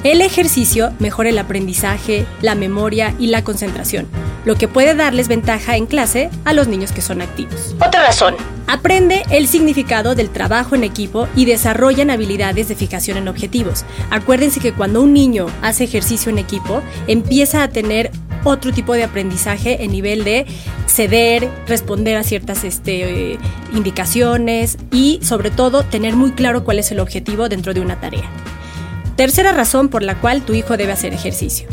El 0.03 0.21
ejercicio 0.21 0.91
mejora 0.97 1.29
el 1.29 1.37
aprendizaje, 1.37 2.25
la 2.41 2.55
memoria 2.55 3.13
y 3.19 3.27
la 3.27 3.43
concentración, 3.43 4.07
lo 4.45 4.55
que 4.55 4.67
puede 4.67 4.95
darles 4.95 5.27
ventaja 5.27 5.77
en 5.77 5.85
clase 5.85 6.31
a 6.43 6.53
los 6.53 6.67
niños 6.67 6.91
que 6.91 7.01
son 7.01 7.21
activos. 7.21 7.75
Otra 7.75 8.07
razón. 8.07 8.35
Aprende 8.65 9.21
el 9.29 9.47
significado 9.47 10.15
del 10.15 10.31
trabajo 10.31 10.73
en 10.73 10.83
equipo 10.83 11.27
y 11.35 11.45
desarrollan 11.45 12.09
habilidades 12.09 12.67
de 12.67 12.75
fijación 12.75 13.17
en 13.17 13.27
objetivos. 13.27 13.85
Acuérdense 14.09 14.59
que 14.59 14.73
cuando 14.73 15.03
un 15.03 15.13
niño 15.13 15.45
hace 15.61 15.83
ejercicio 15.83 16.31
en 16.31 16.39
equipo, 16.39 16.81
empieza 17.05 17.61
a 17.61 17.67
tener 17.67 18.09
otro 18.43 18.73
tipo 18.73 18.93
de 18.93 19.03
aprendizaje 19.03 19.83
en 19.83 19.91
nivel 19.91 20.23
de 20.23 20.47
ceder, 20.87 21.47
responder 21.67 22.17
a 22.17 22.23
ciertas 22.23 22.63
este, 22.63 23.37
indicaciones 23.71 24.79
y 24.91 25.19
sobre 25.21 25.51
todo 25.51 25.83
tener 25.83 26.15
muy 26.15 26.31
claro 26.31 26.63
cuál 26.63 26.79
es 26.79 26.91
el 26.91 26.99
objetivo 26.99 27.49
dentro 27.49 27.75
de 27.75 27.81
una 27.81 27.99
tarea. 27.99 28.27
Tercera 29.15 29.51
razón 29.51 29.89
por 29.89 30.03
la 30.03 30.19
cual 30.19 30.41
tu 30.43 30.53
hijo 30.53 30.77
debe 30.77 30.91
hacer 30.91 31.13
ejercicio. 31.13 31.67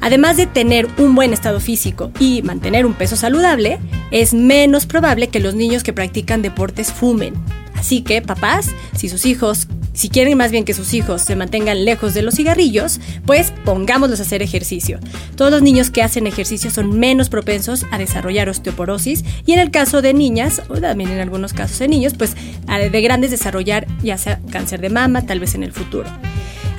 Además 0.00 0.36
de 0.36 0.46
tener 0.46 0.88
un 0.98 1.14
buen 1.14 1.32
estado 1.32 1.60
físico 1.60 2.10
y 2.18 2.42
mantener 2.42 2.86
un 2.86 2.94
peso 2.94 3.16
saludable, 3.16 3.78
es 4.10 4.32
menos 4.32 4.86
probable 4.86 5.28
que 5.28 5.40
los 5.40 5.54
niños 5.54 5.82
que 5.82 5.92
practican 5.92 6.42
deportes 6.42 6.92
fumen. 6.92 7.34
Así 7.74 8.02
que, 8.02 8.22
papás, 8.22 8.70
si 8.96 9.08
sus 9.08 9.26
hijos 9.26 9.68
si 9.92 10.08
quieren 10.08 10.38
más 10.38 10.50
bien 10.50 10.64
que 10.64 10.72
sus 10.72 10.94
hijos 10.94 11.22
se 11.22 11.36
mantengan 11.36 11.84
lejos 11.84 12.14
de 12.14 12.22
los 12.22 12.34
cigarrillos, 12.36 13.00
pues 13.26 13.52
pongámoslos 13.64 14.20
a 14.20 14.22
hacer 14.22 14.40
ejercicio. 14.40 14.98
Todos 15.36 15.50
los 15.50 15.62
niños 15.62 15.90
que 15.90 16.02
hacen 16.02 16.26
ejercicio 16.26 16.70
son 16.70 16.98
menos 16.98 17.28
propensos 17.28 17.84
a 17.90 17.98
desarrollar 17.98 18.48
osteoporosis 18.48 19.24
y 19.44 19.52
en 19.52 19.58
el 19.58 19.70
caso 19.70 20.00
de 20.00 20.14
niñas, 20.14 20.62
o 20.68 20.80
también 20.80 21.10
en 21.10 21.20
algunos 21.20 21.52
casos 21.52 21.78
de 21.80 21.88
niños, 21.88 22.14
pues 22.16 22.34
de 22.66 23.00
grandes 23.02 23.30
desarrollar 23.30 23.86
ya 24.02 24.16
sea 24.16 24.40
cáncer 24.50 24.80
de 24.80 24.90
mama, 24.90 25.26
tal 25.26 25.40
vez 25.40 25.54
en 25.54 25.64
el 25.64 25.72
futuro. 25.72 26.08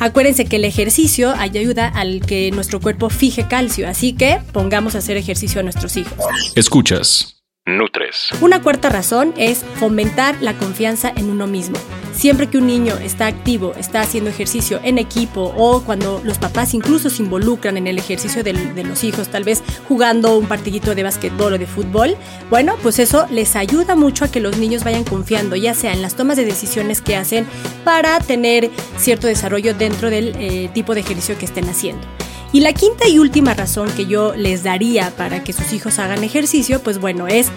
Acuérdense 0.01 0.45
que 0.45 0.55
el 0.55 0.65
ejercicio 0.65 1.31
ayuda 1.37 1.87
al 1.87 2.21
que 2.21 2.49
nuestro 2.49 2.79
cuerpo 2.79 3.11
fije 3.11 3.47
calcio, 3.47 3.87
así 3.87 4.13
que 4.13 4.39
pongamos 4.51 4.95
a 4.95 4.97
hacer 4.97 5.15
ejercicio 5.15 5.59
a 5.59 5.63
nuestros 5.63 5.95
hijos. 5.95 6.17
Escuchas. 6.55 7.40
Nutres. 7.77 8.29
Una 8.41 8.61
cuarta 8.61 8.89
razón 8.89 9.33
es 9.37 9.65
fomentar 9.75 10.35
la 10.41 10.53
confianza 10.53 11.11
en 11.15 11.29
uno 11.29 11.47
mismo. 11.47 11.77
Siempre 12.13 12.47
que 12.47 12.57
un 12.57 12.67
niño 12.67 12.97
está 12.97 13.27
activo, 13.27 13.73
está 13.77 14.01
haciendo 14.01 14.29
ejercicio 14.29 14.79
en 14.83 14.97
equipo 14.97 15.53
o 15.57 15.81
cuando 15.81 16.21
los 16.23 16.37
papás 16.37 16.73
incluso 16.73 17.09
se 17.09 17.23
involucran 17.23 17.77
en 17.77 17.87
el 17.87 17.97
ejercicio 17.97 18.43
de, 18.43 18.53
los 18.83 19.03
hijos, 19.03 19.29
tal 19.29 19.43
vez 19.43 19.63
jugando 19.87 20.37
un 20.37 20.45
partidito 20.45 20.93
de 20.93 21.03
básquetbol 21.03 21.53
o 21.53 21.57
de 21.57 21.65
fútbol, 21.65 22.17
bueno, 22.49 22.75
pues 22.83 22.99
eso 22.99 23.25
les 23.31 23.55
ayuda 23.55 23.95
mucho 23.95 24.25
a 24.25 24.27
que 24.27 24.41
los 24.41 24.57
niños 24.57 24.83
vayan 24.83 25.03
confiando, 25.03 25.55
ya 25.55 25.73
sea 25.73 25.93
en 25.93 26.01
las 26.01 26.15
tomas 26.15 26.37
de 26.37 26.45
decisiones 26.45 27.01
que 27.01 27.15
hacen 27.15 27.47
para 27.85 28.19
tener 28.19 28.69
cierto 28.97 29.27
desarrollo 29.27 29.73
dentro 29.73 30.09
del 30.09 30.35
eh, 30.37 30.69
tipo 30.73 30.93
de 30.93 31.01
ejercicio 31.01 31.37
que 31.37 31.45
estén 31.45 31.69
haciendo. 31.69 32.05
Y 32.53 32.59
la 32.59 32.73
quinta 32.73 33.07
y 33.07 33.17
última 33.17 33.53
razón 33.53 33.89
que 33.91 34.05
yo 34.05 34.35
les 34.35 34.63
daría 34.63 35.11
para 35.11 35.43
que 35.43 35.53
sus 35.53 35.71
hijos 35.71 35.99
hagan 35.99 36.23
ejercicio, 36.23 36.81
pues 36.83 36.99
bueno, 36.99 37.27
es 37.27 37.47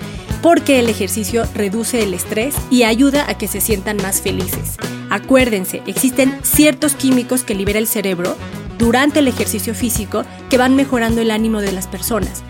porque 0.41 0.79
el 0.79 0.89
ejercicio 0.89 1.47
reduce 1.55 2.03
el 2.03 2.15
estrés 2.15 2.55
y 2.71 2.85
ayuda 2.85 3.29
a 3.29 3.37
que 3.37 3.49
se 3.49 3.61
sientan 3.61 3.97
más 3.97 4.21
felices. 4.21 4.77
Acuérdense, 5.11 5.83
existen 5.87 6.39
ciertos 6.43 6.95
químicos 6.95 7.43
que 7.43 7.55
libera 7.55 7.79
el 7.79 7.89
cerebro 7.89 8.37
durante 8.79 9.19
el 9.19 9.29
ejercicio 9.29 9.75
físico 9.75 10.25
que 10.49 10.59
van 10.59 10.77
mejorando 10.77 11.21
el 11.21 11.31
ánimo 11.31 11.61
de 11.61 11.73
las 11.73 11.89
personas. 11.89 12.43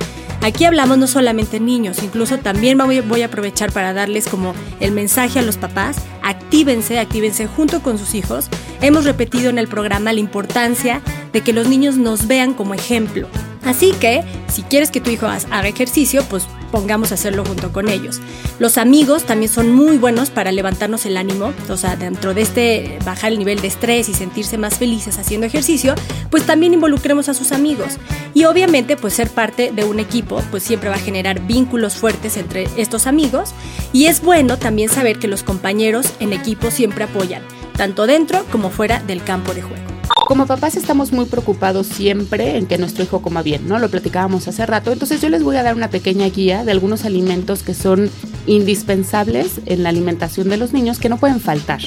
Aquí 0.43 0.67
hablamos 0.67 0.99
no 0.99 1.07
solamente 1.07 1.59
niños, 1.59 2.03
incluso 2.03 2.39
también 2.39 2.77
voy, 2.77 3.23
a 3.23 3.27
aprovechar 3.27 3.73
para 3.73 3.95
darles 3.95 4.29
como 4.29 4.55
el 4.81 4.93
mensaje 4.93 5.39
a 5.39 5.43
los 5.43 5.57
papás, 5.57 5.97
actívense, 6.23 6.99
actívense 6.99 7.47
junto 7.47 7.83
con 7.83 7.99
sus 7.99 8.15
hijos. 8.15 8.51
Hemos 8.83 9.07
repetido 9.07 9.49
en 9.49 9.59
el 9.59 9.69
programa 9.69 10.13
la 10.13 10.21
importancia 10.21 11.01
de 11.35 11.43
que 11.43 11.53
los 11.53 11.69
niños 11.69 11.99
nos 11.99 12.27
vean 12.27 12.55
como 12.55 12.73
ejemplo. 12.73 13.29
Así 13.65 13.93
que, 13.93 14.23
si 14.49 14.63
quieres 14.63 14.91
que 14.91 15.01
tu 15.01 15.11
hijo 15.11 15.27
haga 15.27 15.69
ejercicio, 15.69 16.23
pues 16.29 16.47
pongamos 16.71 17.13
a 17.13 17.15
hacerlo 17.15 17.45
junto 17.45 17.73
con 17.73 17.89
ellos. 17.89 18.21
Los 18.59 18.79
amigos 18.79 19.25
también 19.25 19.51
son 19.51 19.73
muy 19.75 19.97
buenos 19.97 20.31
para 20.31 20.53
levantarnos 20.53 21.07
el 21.07 21.17
ánimo, 21.17 21.53
o 21.69 21.77
sea, 21.77 21.97
dentro 21.97 22.35
de 22.35 22.43
este 22.43 22.99
bajar 23.05 23.33
el 23.33 23.39
nivel 23.39 23.61
de 23.61 23.69
estrés 23.69 24.09
y 24.09 24.15
sentirse 24.15 24.59
más 24.59 24.77
felices 24.77 25.19
haciendo 25.19 25.47
ejercicio, 25.47 25.95
pues 26.31 26.45
también 26.45 26.75
involucremos 26.75 27.29
a 27.29 27.35
sus 27.35 27.53
amigos. 27.53 27.99
Y 28.35 28.45
obviamente, 28.45 28.97
pues 28.97 29.15
ser 29.15 29.31
parte 29.31 29.73
de 29.75 29.85
un 29.85 29.99
equipo, 29.99 30.43
pues 30.51 30.63
siempre 30.63 30.91
va 30.91 30.97
a 30.97 31.01
generar 31.01 31.47
vínculos 31.47 31.95
fuertes 31.95 32.37
entre 32.37 32.69
estos 32.77 33.07
amigos. 33.07 33.55
Y 33.93 34.07
es 34.07 34.21
bueno 34.21 34.59
también 34.59 34.89
saber 34.89 35.19
que 35.19 35.29
los 35.29 35.43
compañeros 35.43 36.07
en 36.21 36.33
equipo 36.33 36.71
siempre 36.71 37.05
apoyan, 37.05 37.43
tanto 37.77 38.07
dentro 38.07 38.45
como 38.53 38.71
fuera 38.71 39.01
del 39.01 39.23
campo 39.25 39.55
de 39.55 39.63
juego. 39.63 39.94
Como 40.27 40.47
papás 40.47 40.75
estamos 40.77 41.13
muy 41.13 41.27
preocupados 41.27 41.87
siempre 41.87 42.57
en 42.57 42.65
que 42.65 42.79
nuestro 42.79 43.05
hijo 43.05 43.21
coma 43.21 43.43
bien, 43.43 43.69
¿no? 43.69 43.79
Lo 43.79 43.91
platicábamos 43.91 44.49
hace 44.49 44.65
rato. 44.65 44.91
Entonces 44.91 45.21
yo 45.21 45.29
les 45.29 45.43
voy 45.43 45.57
a 45.57 45.63
dar 45.63 45.75
una 45.75 45.91
pequeña 45.91 46.27
guía 46.31 46.65
de 46.65 46.73
algunos 46.73 47.05
alimentos 47.05 47.63
que 47.63 47.75
son 47.75 48.11
indispensables 48.47 49.61
en 49.67 49.83
la 49.83 49.91
alimentación 49.91 50.49
de 50.49 50.57
los 50.57 50.73
niños 50.73 50.99
que 50.99 51.11
no 51.11 51.19
pueden 51.19 51.41
faltar. 51.41 51.81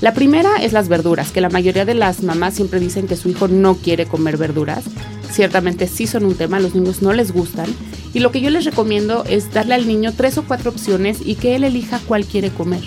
La 0.00 0.14
primera 0.14 0.56
es 0.56 0.72
las 0.72 0.88
verduras, 0.88 1.32
que 1.32 1.42
la 1.42 1.50
mayoría 1.50 1.84
de 1.84 1.92
las 1.92 2.22
mamás 2.22 2.54
siempre 2.54 2.80
dicen 2.80 3.06
que 3.06 3.16
su 3.16 3.28
hijo 3.28 3.46
no 3.46 3.74
quiere 3.74 4.06
comer 4.06 4.38
verduras. 4.38 4.84
Ciertamente 5.30 5.86
sí 5.86 6.06
son 6.06 6.24
un 6.24 6.34
tema, 6.34 6.60
los 6.60 6.74
niños 6.74 7.02
no 7.02 7.12
les 7.12 7.30
gustan. 7.30 7.66
Y 8.14 8.20
lo 8.20 8.30
que 8.30 8.40
yo 8.40 8.48
les 8.48 8.64
recomiendo 8.64 9.24
es 9.26 9.52
darle 9.52 9.74
al 9.74 9.86
niño 9.86 10.14
tres 10.16 10.38
o 10.38 10.44
cuatro 10.44 10.70
opciones 10.70 11.18
y 11.22 11.34
que 11.34 11.56
él 11.56 11.64
elija 11.64 12.00
cuál 12.06 12.24
quiere 12.24 12.48
comer. 12.48 12.80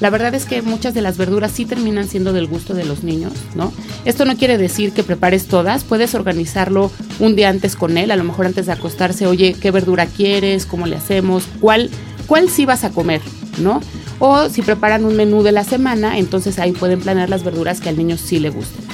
La 0.00 0.10
verdad 0.10 0.34
es 0.34 0.44
que 0.44 0.60
muchas 0.60 0.92
de 0.92 1.00
las 1.00 1.16
verduras 1.16 1.52
sí 1.52 1.64
terminan 1.64 2.06
siendo 2.06 2.34
del 2.34 2.46
gusto 2.46 2.74
de 2.74 2.84
los 2.84 3.02
niños, 3.02 3.32
¿no? 3.54 3.72
Esto 4.04 4.26
no 4.26 4.36
quiere 4.36 4.58
decir 4.58 4.92
que 4.92 5.02
prepares 5.02 5.46
todas, 5.46 5.84
puedes 5.84 6.14
organizarlo 6.14 6.90
un 7.18 7.34
día 7.34 7.48
antes 7.48 7.76
con 7.76 7.96
él, 7.96 8.10
a 8.10 8.16
lo 8.16 8.24
mejor 8.24 8.44
antes 8.44 8.66
de 8.66 8.72
acostarse, 8.72 9.26
oye, 9.26 9.56
¿qué 9.58 9.70
verdura 9.70 10.06
quieres? 10.06 10.66
¿Cómo 10.66 10.86
le 10.86 10.96
hacemos? 10.96 11.44
¿Cuál, 11.60 11.90
cuál 12.26 12.50
sí 12.50 12.66
vas 12.66 12.84
a 12.84 12.90
comer? 12.90 13.22
¿No? 13.58 13.80
O 14.18 14.50
si 14.50 14.60
preparan 14.60 15.06
un 15.06 15.16
menú 15.16 15.42
de 15.42 15.52
la 15.52 15.64
semana, 15.64 16.18
entonces 16.18 16.58
ahí 16.58 16.72
pueden 16.72 17.00
planear 17.00 17.30
las 17.30 17.42
verduras 17.42 17.80
que 17.80 17.88
al 17.88 17.96
niño 17.96 18.18
sí 18.18 18.38
le 18.38 18.50
gusten. 18.50 18.84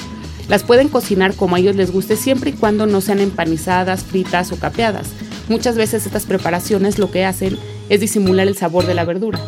Las 0.47 0.63
pueden 0.63 0.87
cocinar 0.87 1.33
como 1.33 1.55
a 1.55 1.59
ellos 1.59 1.75
les 1.75 1.91
guste 1.91 2.15
siempre 2.15 2.51
y 2.51 2.53
cuando 2.53 2.85
no 2.85 3.01
sean 3.01 3.19
empanizadas, 3.19 4.03
fritas 4.03 4.51
o 4.51 4.57
capeadas. 4.57 5.07
Muchas 5.49 5.75
veces 5.75 6.05
estas 6.05 6.25
preparaciones 6.25 6.97
lo 6.97 7.11
que 7.11 7.25
hacen 7.25 7.57
es 7.89 7.99
disimular 7.99 8.47
el 8.47 8.55
sabor 8.55 8.85
de 8.85 8.93
la 8.93 9.03
verdura. 9.03 9.39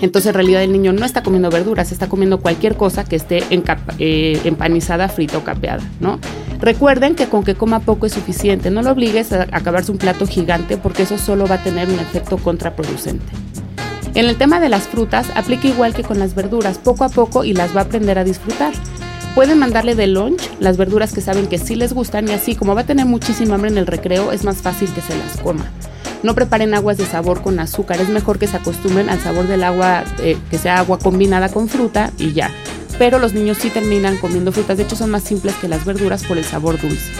Entonces 0.00 0.30
en 0.30 0.34
realidad 0.34 0.62
el 0.62 0.72
niño 0.72 0.92
no 0.92 1.04
está 1.04 1.22
comiendo 1.22 1.50
verduras, 1.50 1.92
está 1.92 2.08
comiendo 2.08 2.40
cualquier 2.40 2.76
cosa 2.76 3.04
que 3.04 3.16
esté 3.16 3.42
eh, 3.50 4.40
empanizada, 4.44 5.08
frita 5.08 5.38
o 5.38 5.44
capeada, 5.44 5.82
¿no? 6.00 6.18
Recuerden 6.60 7.14
que 7.14 7.26
con 7.26 7.44
que 7.44 7.54
coma 7.54 7.80
poco 7.80 8.06
es 8.06 8.12
suficiente, 8.12 8.70
no 8.70 8.82
lo 8.82 8.92
obligues 8.92 9.32
a 9.32 9.46
acabarse 9.52 9.92
un 9.92 9.98
plato 9.98 10.26
gigante 10.26 10.76
porque 10.76 11.04
eso 11.04 11.18
solo 11.18 11.46
va 11.46 11.56
a 11.56 11.62
tener 11.62 11.88
un 11.88 11.98
efecto 11.98 12.38
contraproducente. 12.38 13.32
En 14.14 14.26
el 14.26 14.36
tema 14.36 14.58
de 14.58 14.68
las 14.68 14.88
frutas, 14.88 15.28
aplica 15.36 15.68
igual 15.68 15.94
que 15.94 16.02
con 16.02 16.18
las 16.18 16.34
verduras, 16.34 16.78
poco 16.78 17.04
a 17.04 17.08
poco 17.08 17.44
y 17.44 17.52
las 17.52 17.74
va 17.74 17.82
a 17.82 17.84
aprender 17.84 18.18
a 18.18 18.24
disfrutar. 18.24 18.72
Pueden 19.34 19.58
mandarle 19.58 19.94
de 19.94 20.08
lunch 20.08 20.42
las 20.58 20.76
verduras 20.76 21.12
que 21.12 21.20
saben 21.20 21.46
que 21.46 21.58
sí 21.58 21.76
les 21.76 21.92
gustan 21.92 22.28
y 22.28 22.32
así 22.32 22.56
como 22.56 22.74
va 22.74 22.80
a 22.80 22.86
tener 22.86 23.06
muchísima 23.06 23.54
hambre 23.54 23.70
en 23.70 23.78
el 23.78 23.86
recreo, 23.86 24.32
es 24.32 24.44
más 24.44 24.56
fácil 24.56 24.90
que 24.92 25.00
se 25.00 25.16
las 25.16 25.36
coma. 25.40 25.70
No 26.22 26.34
preparen 26.34 26.74
aguas 26.74 26.98
de 26.98 27.06
sabor 27.06 27.42
con 27.42 27.58
azúcar, 27.60 28.00
es 28.00 28.08
mejor 28.08 28.38
que 28.38 28.46
se 28.46 28.56
acostumbren 28.56 29.08
al 29.08 29.20
sabor 29.20 29.46
del 29.46 29.64
agua, 29.64 30.04
eh, 30.18 30.36
que 30.50 30.58
sea 30.58 30.78
agua 30.78 30.98
combinada 30.98 31.48
con 31.48 31.68
fruta 31.68 32.12
y 32.18 32.32
ya. 32.32 32.50
Pero 32.98 33.18
los 33.18 33.32
niños 33.32 33.58
sí 33.58 33.70
terminan 33.70 34.18
comiendo 34.18 34.52
frutas, 34.52 34.76
de 34.76 34.82
hecho 34.82 34.96
son 34.96 35.10
más 35.10 35.22
simples 35.22 35.54
que 35.56 35.68
las 35.68 35.84
verduras 35.86 36.24
por 36.24 36.36
el 36.36 36.44
sabor 36.44 36.80
dulce. 36.80 37.10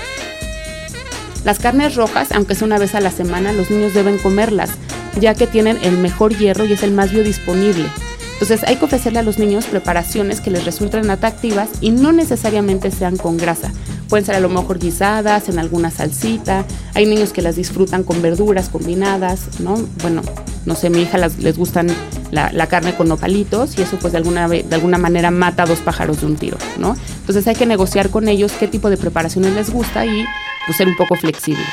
Las 1.45 1.59
carnes 1.59 1.95
rojas, 1.95 2.33
aunque 2.33 2.55
sea 2.55 2.67
una 2.67 2.79
vez 2.79 2.95
a 2.95 3.01
la 3.01 3.11
semana, 3.11 3.53
los 3.53 3.71
niños 3.71 3.95
deben 3.95 4.19
comerlas, 4.19 4.73
ya 5.19 5.35
que 5.35 5.47
tienen 5.47 5.79
el 5.83 5.97
mejor 5.97 6.37
hierro 6.37 6.67
y 6.67 6.75
es 6.75 6.83
el 6.83 6.93
más 6.93 7.11
biodisponible. 7.13 7.87
Entonces 8.35 8.63
hay 8.69 8.77
que 8.77 8.85
ofrecerle 8.85 9.21
a 9.21 9.23
los 9.23 9.39
niños 9.39 9.65
preparaciones 9.67 10.41
que 10.41 10.51
les 10.51 10.65
resulten 10.65 11.11
atractivas 11.11 11.69
y 11.81 11.91
no 11.91 12.13
necesariamente 12.13 12.91
sean 12.91 13.17
con 13.17 13.39
grasa. 13.39 13.73
Pueden 14.11 14.27
ser 14.27 14.35
a 14.35 14.41
lo 14.41 14.49
mejor 14.49 14.81
guisadas, 14.81 15.49
en 15.49 15.61
alguna 15.61 15.93
salsita. 15.93 16.67
Hay 16.95 17.07
niños 17.07 17.33
que 17.33 17.43
las 17.43 17.55
disfrutan 17.55 18.03
con 18.03 18.21
verduras 18.21 18.69
combinadas, 18.69 19.61
¿no? 19.61 19.77
Bueno, 20.03 20.23
no 20.67 20.75
sé, 20.75 20.91
mi 20.91 21.03
hija 21.03 21.17
les 21.17 21.57
gustan 21.57 21.87
la, 22.33 22.67
carne 22.67 22.95
con 22.97 23.09
nopalitos 23.09 23.79
y 23.79 23.83
eso 23.83 23.97
pues 23.99 24.13
de 24.13 24.19
alguna, 24.19 24.49
de 24.49 24.75
alguna 24.75 24.99
manera 24.99 25.31
mata 25.31 25.63
a 25.63 25.67
dos 25.67 25.79
pájaros 25.79 26.21
de 26.21 26.27
un 26.27 26.37
tiro, 26.37 26.59
¿no? 26.77 26.97
Entonces 27.21 27.47
hay 27.47 27.55
que 27.55 27.67
negociar 27.67 28.11
con 28.11 28.29
ellos 28.29 28.53
qué 28.59 28.67
tipo 28.67 28.91
de 28.91 28.97
preparaciones 28.97 29.55
les 29.55 29.71
gusta 29.71 30.05
y 30.05 30.25
pues 30.67 30.77
ser 30.77 30.89
un 30.89 30.97
poco 30.97 31.15
flexibles. 31.15 31.69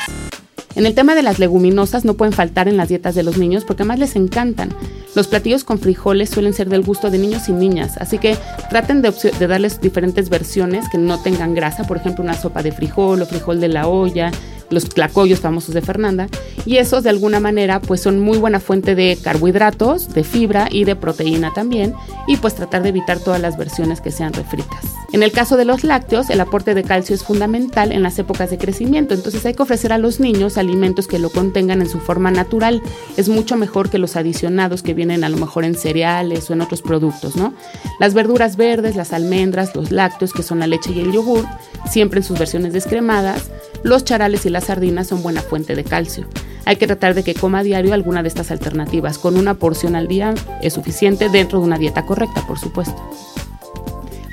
En 0.76 0.86
el 0.86 0.94
tema 0.94 1.16
de 1.16 1.24
las 1.24 1.40
leguminosas 1.40 2.06
no 2.06 2.14
pueden 2.14 2.34
faltar 2.34 2.68
en 2.68 2.78
las 2.78 2.88
dietas 2.88 3.16
de 3.16 3.24
los 3.24 3.40
niños 3.40 3.66
porque 3.66 3.82
además 3.82 3.98
les 3.98 4.16
encantan. 4.16 4.76
Los 5.18 5.26
platillos 5.26 5.64
con 5.64 5.80
frijoles 5.80 6.30
suelen 6.30 6.54
ser 6.54 6.70
del 6.70 6.84
gusto 6.84 7.10
de 7.10 7.18
niños 7.18 7.50
y 7.50 7.52
niñas, 7.52 7.98
así 7.98 8.20
que 8.20 8.38
traten 8.70 9.02
de, 9.02 9.12
darles 9.48 9.82
diferentes 9.82 10.30
versiones 10.30 10.88
que 10.90 11.00
no 11.00 11.20
tengan 11.20 11.56
grasa, 11.56 11.86
por 11.86 11.98
ejemplo 11.98 12.24
una 12.24 12.36
sopa 12.36 12.62
de 12.62 12.72
frijol 12.72 13.24
o 13.24 13.26
frijol 13.26 13.60
de 13.60 13.68
la 13.68 13.88
olla, 13.88 14.30
los 14.70 14.90
tlacoyos 14.90 15.40
famosos 15.40 15.74
de 15.74 15.82
Fernanda, 15.82 16.28
y 16.68 16.78
esos 16.78 17.04
de 17.04 17.10
alguna 17.10 17.40
manera 17.40 17.80
pues 17.80 18.02
son 18.02 18.20
muy 18.20 18.38
buena 18.38 18.60
fuente 18.60 18.94
de 18.94 19.18
carbohidratos, 19.20 20.14
de 20.14 20.24
fibra 20.24 20.68
y 20.70 20.84
de 20.84 20.96
proteína 20.96 21.52
también, 21.52 21.96
y 22.28 22.38
pues 22.38 22.54
tratar 22.54 22.84
de 22.84 22.90
evitar 22.90 23.20
todas 23.20 23.42
las 23.42 23.58
versiones 23.58 24.02
que 24.02 24.12
sean 24.12 24.34
refritas. 24.34 24.84
En 25.14 25.24
el 25.24 25.32
caso 25.32 25.56
de 25.56 25.64
los 25.64 25.86
lácteos, 25.86 26.30
el 26.30 26.42
aporte 26.42 26.74
de 26.74 26.84
calcio 26.84 27.16
es 27.16 27.24
fundamental 27.24 27.94
en 27.94 28.04
las 28.04 28.20
épocas 28.20 28.50
de 28.50 28.58
crecimiento, 28.58 29.14
entonces 29.14 29.46
hay 29.46 29.54
que 29.54 29.64
ofrecer 29.64 29.94
a 29.94 29.98
los 29.98 30.20
niños 30.20 30.58
alimentos 30.58 31.08
que 31.08 31.18
lo 31.18 31.30
contengan 31.30 31.82
en 31.82 31.90
su 31.90 32.00
forma 32.00 32.30
natural. 32.30 32.82
Es 33.16 33.30
mucho 33.30 33.56
mejor 33.56 33.90
que 33.90 34.00
los 34.00 34.18
adicionados 34.18 34.84
que 34.84 34.94
a 35.12 35.30
lo 35.30 35.38
mejor 35.38 35.66
en 35.66 35.76
cereales 35.76 36.50
o 36.50 36.54
en 36.54 36.62
otros 36.62 36.82
productos, 36.82 37.36
¿no? 37.36 37.54
Las 38.00 38.14
verduras 38.14 38.58
verdes, 38.58 38.96
las 38.96 39.14
almendras, 39.14 39.76
los 39.76 39.92
lácteos, 39.92 40.34
que 40.34 40.44
son 40.44 40.60
la 40.60 40.68
leche 40.68 40.92
y 40.92 41.00
el 41.00 41.12
yogur, 41.12 41.46
siempre 41.90 42.20
en 42.20 42.24
sus 42.24 42.38
versiones 42.38 42.74
descremadas, 42.74 43.50
los 43.84 44.04
charales 44.04 44.46
y 44.46 44.50
las 44.50 44.66
sardinas 44.66 45.08
son 45.08 45.24
buena 45.24 45.42
fuente 45.42 45.76
de 45.76 45.84
calcio. 45.84 46.26
Hay 46.66 46.76
que 46.76 46.88
tratar 46.88 47.14
de 47.14 47.24
que 47.24 47.34
coma 47.34 47.60
a 47.60 47.64
diario 47.64 47.94
alguna 47.94 48.22
de 48.24 48.28
estas 48.28 48.52
alternativas. 48.52 49.18
Con 49.18 49.38
una 49.38 49.54
porción 49.54 49.96
al 49.96 50.08
día 50.08 50.34
es 50.62 50.74
suficiente 50.74 51.30
dentro 51.30 51.60
de 51.60 51.66
una 51.66 51.78
dieta 51.78 52.06
correcta, 52.06 52.46
por 52.46 52.60
supuesto. 52.60 53.02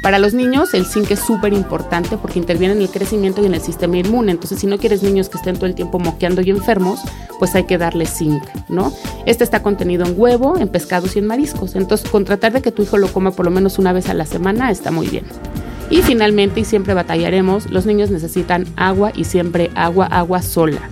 Para 0.04 0.18
los 0.18 0.34
niños 0.34 0.74
el 0.74 0.84
zinc 0.84 1.10
es 1.12 1.20
súper 1.20 1.54
importante 1.54 2.18
porque 2.18 2.38
interviene 2.38 2.74
en 2.74 2.82
el 2.82 2.90
crecimiento 2.90 3.42
y 3.42 3.46
en 3.46 3.54
el 3.54 3.62
sistema 3.62 3.96
inmune. 3.96 4.32
Entonces, 4.32 4.58
si 4.58 4.66
no 4.66 4.76
quieres 4.76 5.02
niños 5.02 5.30
que 5.30 5.38
estén 5.38 5.56
todo 5.56 5.64
el 5.64 5.74
tiempo 5.74 5.98
moqueando 5.98 6.42
y 6.42 6.50
enfermos, 6.50 7.00
pues 7.38 7.54
hay 7.54 7.64
que 7.64 7.78
darle 7.78 8.04
zinc, 8.04 8.42
¿no? 8.68 8.92
Este 9.24 9.44
está 9.44 9.62
contenido 9.62 10.04
en 10.04 10.12
huevo, 10.14 10.58
en 10.58 10.68
pescados 10.68 11.16
y 11.16 11.20
en 11.20 11.26
mariscos. 11.26 11.74
Entonces, 11.74 12.10
con 12.10 12.26
tratar 12.26 12.52
de 12.52 12.60
que 12.60 12.70
tu 12.70 12.82
hijo 12.82 12.98
lo 12.98 13.08
coma 13.08 13.30
por 13.30 13.46
lo 13.46 13.50
menos 13.50 13.78
una 13.78 13.94
vez 13.94 14.10
a 14.10 14.12
la 14.12 14.26
semana 14.26 14.70
está 14.70 14.90
muy 14.90 15.06
bien. 15.06 15.24
Y 15.88 16.02
finalmente, 16.02 16.60
y 16.60 16.64
siempre 16.66 16.92
batallaremos, 16.92 17.70
los 17.70 17.86
niños 17.86 18.10
necesitan 18.10 18.66
agua 18.76 19.10
y 19.14 19.24
siempre 19.24 19.70
agua, 19.74 20.04
agua 20.04 20.42
sola. 20.42 20.82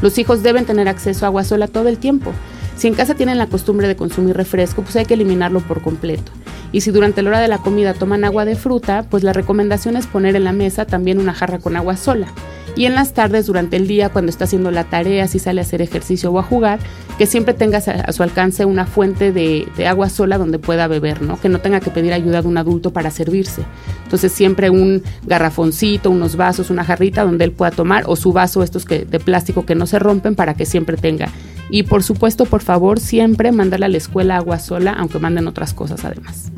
Los 0.00 0.16
hijos 0.18 0.44
deben 0.44 0.64
tener 0.64 0.86
acceso 0.86 1.24
a 1.24 1.28
agua 1.28 1.42
sola 1.42 1.66
todo 1.66 1.88
el 1.88 1.98
tiempo. 1.98 2.30
Si 2.76 2.86
en 2.86 2.94
casa 2.94 3.16
tienen 3.16 3.36
la 3.36 3.48
costumbre 3.48 3.88
de 3.88 3.96
consumir 3.96 4.36
refresco, 4.36 4.82
pues 4.82 4.94
hay 4.94 5.06
que 5.06 5.14
eliminarlo 5.14 5.58
por 5.58 5.82
completo. 5.82 6.30
Y 6.72 6.82
si 6.82 6.90
durante 6.90 7.22
la 7.22 7.30
hora 7.30 7.40
de 7.40 7.48
la 7.48 7.58
comida 7.58 7.94
toman 7.94 8.24
agua 8.24 8.44
de 8.44 8.56
fruta, 8.56 9.04
pues 9.10 9.22
la 9.22 9.32
recomendación 9.32 9.96
es 9.96 10.06
poner 10.06 10.36
en 10.36 10.44
la 10.44 10.52
mesa 10.52 10.84
también 10.84 11.18
una 11.18 11.34
jarra 11.34 11.58
con 11.58 11.76
agua 11.76 11.96
sola. 11.96 12.28
Y 12.76 12.86
en 12.86 12.94
las 12.94 13.12
tardes, 13.12 13.46
durante 13.46 13.76
el 13.76 13.88
día, 13.88 14.10
cuando 14.10 14.30
está 14.30 14.44
haciendo 14.44 14.70
la 14.70 14.84
tarea, 14.84 15.26
si 15.26 15.38
sale 15.38 15.60
a 15.60 15.64
hacer 15.64 15.82
ejercicio 15.82 16.30
o 16.30 16.38
a 16.38 16.42
jugar, 16.42 16.78
que 17.18 17.26
siempre 17.26 17.52
tenga 17.52 17.78
a 17.78 18.12
su 18.12 18.22
alcance 18.22 18.64
una 18.64 18.86
fuente 18.86 19.32
de, 19.32 19.66
agua 19.86 20.08
sola 20.08 20.38
donde 20.38 20.58
pueda 20.58 20.86
beber, 20.86 21.20
¿no? 21.20 21.38
Que 21.40 21.48
no 21.48 21.60
tenga 21.60 21.80
que 21.80 21.90
pedir 21.90 22.12
ayuda 22.12 22.42
de 22.42 22.48
un 22.48 22.56
adulto 22.58 22.92
para 22.92 23.10
servirse. 23.10 23.62
Entonces 24.04 24.32
siempre 24.32 24.70
un 24.70 25.02
garrafoncito, 25.26 26.10
unos 26.10 26.36
vasos, 26.36 26.70
una 26.70 26.84
jarrita 26.84 27.24
donde 27.24 27.44
él 27.44 27.52
pueda 27.52 27.72
tomar, 27.72 28.04
o 28.06 28.16
su 28.16 28.32
vaso 28.32 28.62
estos 28.62 28.84
que, 28.84 29.04
de 29.04 29.18
plástico 29.18 29.66
que 29.66 29.74
no 29.74 29.86
se 29.86 29.98
rompen 29.98 30.36
para 30.36 30.54
que 30.54 30.64
siempre 30.64 30.96
tenga. 30.96 31.28
Y 31.70 31.84
por 31.84 32.02
supuesto, 32.02 32.46
por 32.46 32.62
favor, 32.62 33.00
siempre 33.00 33.52
mandarle 33.52 33.86
a 33.86 33.88
la 33.90 33.98
escuela 33.98 34.36
agua 34.36 34.58
sola, 34.58 34.92
aunque 34.92 35.18
manden 35.18 35.46
otras 35.48 35.72
cosas 35.74 36.04
además 36.04 36.50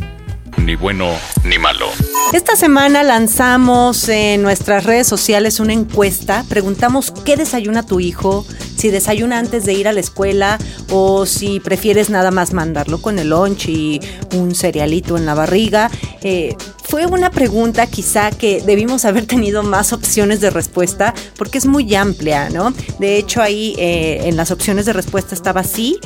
ni 0.64 0.76
bueno 0.76 1.08
ni 1.44 1.58
malo. 1.58 1.86
Esta 2.32 2.56
semana 2.56 3.02
lanzamos 3.02 4.08
en 4.08 4.42
nuestras 4.42 4.84
redes 4.84 5.06
sociales 5.06 5.60
una 5.60 5.72
encuesta. 5.72 6.44
Preguntamos 6.48 7.10
qué 7.10 7.36
desayuna 7.36 7.84
tu 7.84 8.00
hijo, 8.00 8.46
si 8.82 8.90
desayuna 8.90 9.38
antes 9.38 9.64
de 9.64 9.74
ir 9.74 9.86
a 9.86 9.92
la 9.92 10.00
escuela 10.00 10.58
o 10.90 11.24
si 11.24 11.60
prefieres 11.60 12.10
nada 12.10 12.32
más 12.32 12.52
mandarlo 12.52 13.00
con 13.00 13.20
el 13.20 13.28
lunch 13.28 13.68
y 13.68 14.00
un 14.34 14.56
cerealito 14.56 15.16
en 15.16 15.24
la 15.24 15.34
barriga. 15.34 15.88
Eh, 16.22 16.56
fue 16.82 17.06
una 17.06 17.30
pregunta 17.30 17.86
quizá 17.86 18.32
que 18.32 18.60
debimos 18.60 19.04
haber 19.04 19.26
tenido 19.26 19.62
más 19.62 19.92
opciones 19.92 20.40
de 20.40 20.50
respuesta 20.50 21.14
porque 21.38 21.58
es 21.58 21.66
muy 21.66 21.94
amplia, 21.94 22.50
¿no? 22.50 22.74
De 22.98 23.18
hecho 23.18 23.40
ahí 23.40 23.76
eh, 23.78 24.22
en 24.24 24.36
las 24.36 24.50
opciones 24.50 24.84
de 24.84 24.92
respuesta 24.92 25.36
estaba 25.36 25.62
sí, 25.62 26.00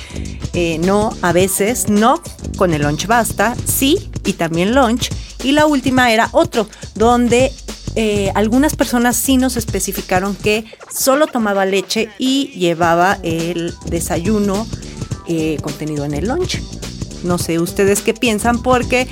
eh, 0.52 0.78
no, 0.84 1.16
a 1.22 1.32
veces, 1.32 1.88
no, 1.88 2.20
con 2.58 2.74
el 2.74 2.82
lunch 2.82 3.06
basta, 3.06 3.56
sí 3.64 4.10
y 4.26 4.34
también 4.34 4.74
lunch. 4.74 5.08
Y 5.42 5.52
la 5.52 5.64
última 5.64 6.12
era 6.12 6.28
otro, 6.32 6.68
donde 6.94 7.52
eh, 7.96 8.30
algunas 8.34 8.76
personas 8.76 9.16
sí 9.16 9.36
nos 9.36 9.56
especificaron 9.56 10.36
que 10.36 10.64
solo 10.94 11.26
tomaba 11.26 11.64
leche 11.66 12.08
y 12.18 12.48
llevaba 12.48 13.18
el 13.22 13.74
desayuno 13.86 14.66
contenido 15.60 16.04
en 16.04 16.14
el 16.14 16.28
lunch. 16.28 16.62
No 17.24 17.36
sé 17.38 17.58
ustedes 17.58 18.02
qué 18.02 18.14
piensan 18.14 18.62
porque 18.62 19.08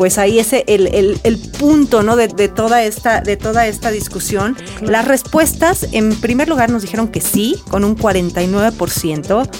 pues 0.00 0.16
ahí 0.16 0.38
es 0.38 0.54
el, 0.54 1.38
punto 1.58 2.02
¿no? 2.02 2.16
de, 2.16 2.28
toda 2.48 2.82
esta, 2.84 3.20
de 3.20 3.36
toda 3.36 3.66
esta 3.66 3.90
discusión. 3.90 4.56
Las 4.80 5.06
respuestas, 5.06 5.88
en 5.92 6.18
primer 6.18 6.48
lugar, 6.48 6.70
nos 6.70 6.80
dijeron 6.80 7.08
que 7.08 7.20
sí, 7.20 7.56
con 7.68 7.84
un 7.84 7.98
49%. 7.98 9.50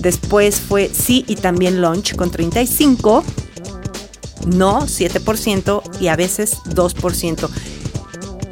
Después 0.00 0.58
fue 0.58 0.88
sí 0.88 1.26
y 1.28 1.36
también 1.36 1.82
lunch 1.82 2.16
con 2.16 2.32
35%. 2.32 3.22
No, 4.46 4.86
7% 4.86 6.00
y 6.00 6.08
a 6.08 6.16
veces 6.16 6.56
2%. 6.64 7.50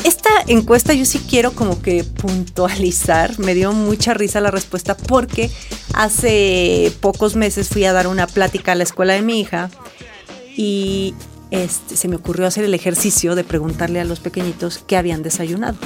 Esta 0.04 0.30
encuesta 0.48 0.94
yo 0.94 1.04
sí 1.04 1.20
quiero 1.28 1.52
como 1.52 1.80
que 1.80 2.02
puntualizar, 2.02 3.38
me 3.38 3.54
dio 3.54 3.72
mucha 3.72 4.14
risa 4.14 4.40
la 4.40 4.50
respuesta 4.50 4.96
porque 4.96 5.50
hace 5.94 6.92
pocos 7.00 7.36
meses 7.36 7.68
fui 7.68 7.84
a 7.84 7.92
dar 7.92 8.08
una 8.08 8.26
plática 8.26 8.72
a 8.72 8.74
la 8.74 8.82
escuela 8.82 9.12
de 9.14 9.22
mi 9.22 9.40
hija 9.40 9.70
y 10.56 11.14
este, 11.52 11.96
se 11.96 12.08
me 12.08 12.16
ocurrió 12.16 12.46
hacer 12.46 12.64
el 12.64 12.74
ejercicio 12.74 13.34
de 13.34 13.44
preguntarle 13.44 14.00
a 14.00 14.04
los 14.04 14.20
pequeñitos 14.20 14.82
qué 14.86 14.96
habían 14.96 15.22
desayunado. 15.22 15.76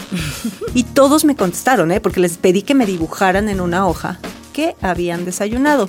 y 0.75 0.85
todos 0.85 1.25
me 1.25 1.37
contestaron, 1.37 1.91
¿eh? 1.91 2.01
porque 2.01 2.21
les 2.21 2.39
pedí 2.39 2.63
que 2.63 2.75
me 2.75 2.87
dibujaran 2.87 3.49
en 3.49 3.61
una 3.61 3.87
hoja 3.87 4.19
qué 4.53 4.77
habían 4.81 5.25
desayunado. 5.25 5.89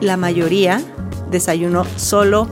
La 0.00 0.16
mayoría 0.16 0.82
desayunó 1.30 1.86
solo 1.96 2.48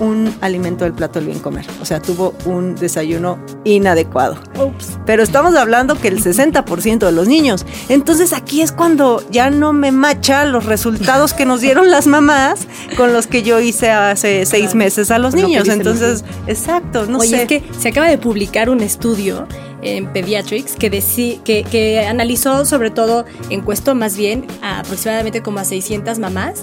un 0.00 0.34
alimento 0.40 0.84
del 0.84 0.92
plato 0.92 1.18
del 1.18 1.28
bien 1.28 1.38
comer. 1.38 1.66
O 1.80 1.84
sea, 1.84 2.00
tuvo 2.00 2.34
un 2.44 2.74
desayuno 2.74 3.38
inadecuado. 3.64 4.38
Pero 5.06 5.22
estamos 5.22 5.54
hablando 5.54 5.98
que 5.98 6.08
el 6.08 6.22
60% 6.22 6.98
de 6.98 7.12
los 7.12 7.28
niños. 7.28 7.64
Entonces 7.88 8.32
aquí 8.32 8.62
es 8.62 8.72
cuando 8.72 9.22
ya 9.30 9.50
no 9.50 9.72
me 9.72 9.92
macha 9.92 10.44
los 10.44 10.66
resultados 10.66 11.34
que 11.34 11.44
nos 11.44 11.60
dieron 11.60 11.90
las 11.90 12.06
mamás 12.06 12.66
con 12.96 13.12
los 13.12 13.26
que 13.26 13.42
yo 13.42 13.60
hice 13.60 13.90
hace 13.90 14.46
seis 14.46 14.74
meses 14.74 15.10
a 15.10 15.18
los 15.18 15.34
niños. 15.34 15.68
Entonces, 15.68 16.24
exacto, 16.46 17.06
no 17.06 17.18
Oye, 17.18 17.30
sé. 17.30 17.42
es 17.42 17.48
que 17.48 17.64
se 17.78 17.88
acaba 17.88 18.08
de 18.08 18.18
publicar 18.18 18.70
un 18.70 18.80
estudio 18.80 19.46
en 19.82 20.12
Pediatrics 20.12 20.74
que, 20.74 20.90
que, 21.44 21.64
que 21.70 22.06
analizó 22.06 22.64
sobre 22.64 22.90
todo, 22.90 23.24
encuestó 23.50 23.94
más 23.94 24.16
bien 24.16 24.44
a 24.62 24.80
aproximadamente 24.80 25.42
como 25.42 25.60
a 25.60 25.64
600 25.64 26.18
mamás 26.18 26.62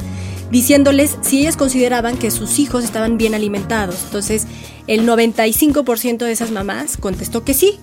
diciéndoles 0.55 1.17
si 1.19 1.41
ellas 1.41 1.57
consideraban 1.57 2.15
que 2.15 2.31
sus 2.31 2.59
hijos 2.59 2.85
estaban 2.85 3.17
bien 3.17 3.35
alimentados. 3.35 4.03
Entonces, 4.05 4.47
el 4.87 5.05
95% 5.05 6.19
de 6.19 6.31
esas 6.31 6.51
mamás 6.51 6.95
contestó 6.95 7.43
que 7.43 7.53
sí. 7.53 7.77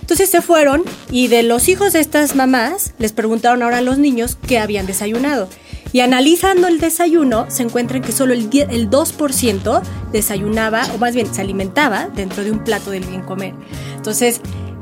Entonces 0.00 0.30
se 0.30 0.40
fueron 0.40 0.82
y 1.10 1.28
de 1.28 1.42
los 1.42 1.68
hijos 1.68 1.92
de 1.92 2.00
estas 2.00 2.34
mamás 2.34 2.94
les 2.98 3.12
preguntaron 3.12 3.62
ahora 3.62 3.78
a 3.78 3.82
los 3.82 3.98
niños 3.98 4.38
qué 4.48 4.58
habían 4.58 4.86
desayunado. 4.86 5.50
Y 5.92 6.00
analizando 6.00 6.68
el 6.68 6.80
desayuno, 6.80 7.50
se 7.50 7.64
encuentran 7.64 8.00
que 8.00 8.12
solo 8.12 8.32
el, 8.32 8.48
el 8.70 8.88
2% 8.88 9.82
desayunaba, 10.10 10.86
o 10.94 10.98
más 10.98 11.14
bien 11.14 11.34
se 11.34 11.42
alimentaba 11.42 12.08
dentro 12.08 12.44
de 12.44 12.50
un 12.50 12.64
plato 12.64 12.92
del 12.92 13.04
bien 13.04 13.24
comer. 13.24 13.52
Entonces, 13.94 14.40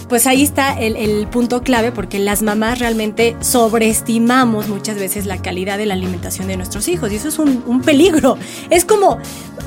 pues 0.08 0.26
ahí 0.26 0.42
está 0.42 0.78
el, 0.78 1.26
punto 1.28 1.62
clave 1.62 1.90
porque 1.90 2.18
las 2.18 2.42
mamás 2.42 2.78
realmente 2.78 3.36
sobreestimamos 3.40 4.68
muchas 4.68 4.96
veces 4.96 5.26
la 5.26 5.40
calidad 5.40 5.78
de 5.78 5.86
la 5.86 5.94
alimentación 5.94 6.46
de 6.48 6.56
nuestros 6.56 6.86
hijos 6.88 7.10
y 7.12 7.16
eso 7.16 7.28
es 7.28 7.38
un, 7.38 7.82
peligro. 7.84 8.36
Es 8.70 8.84
como, 8.84 9.18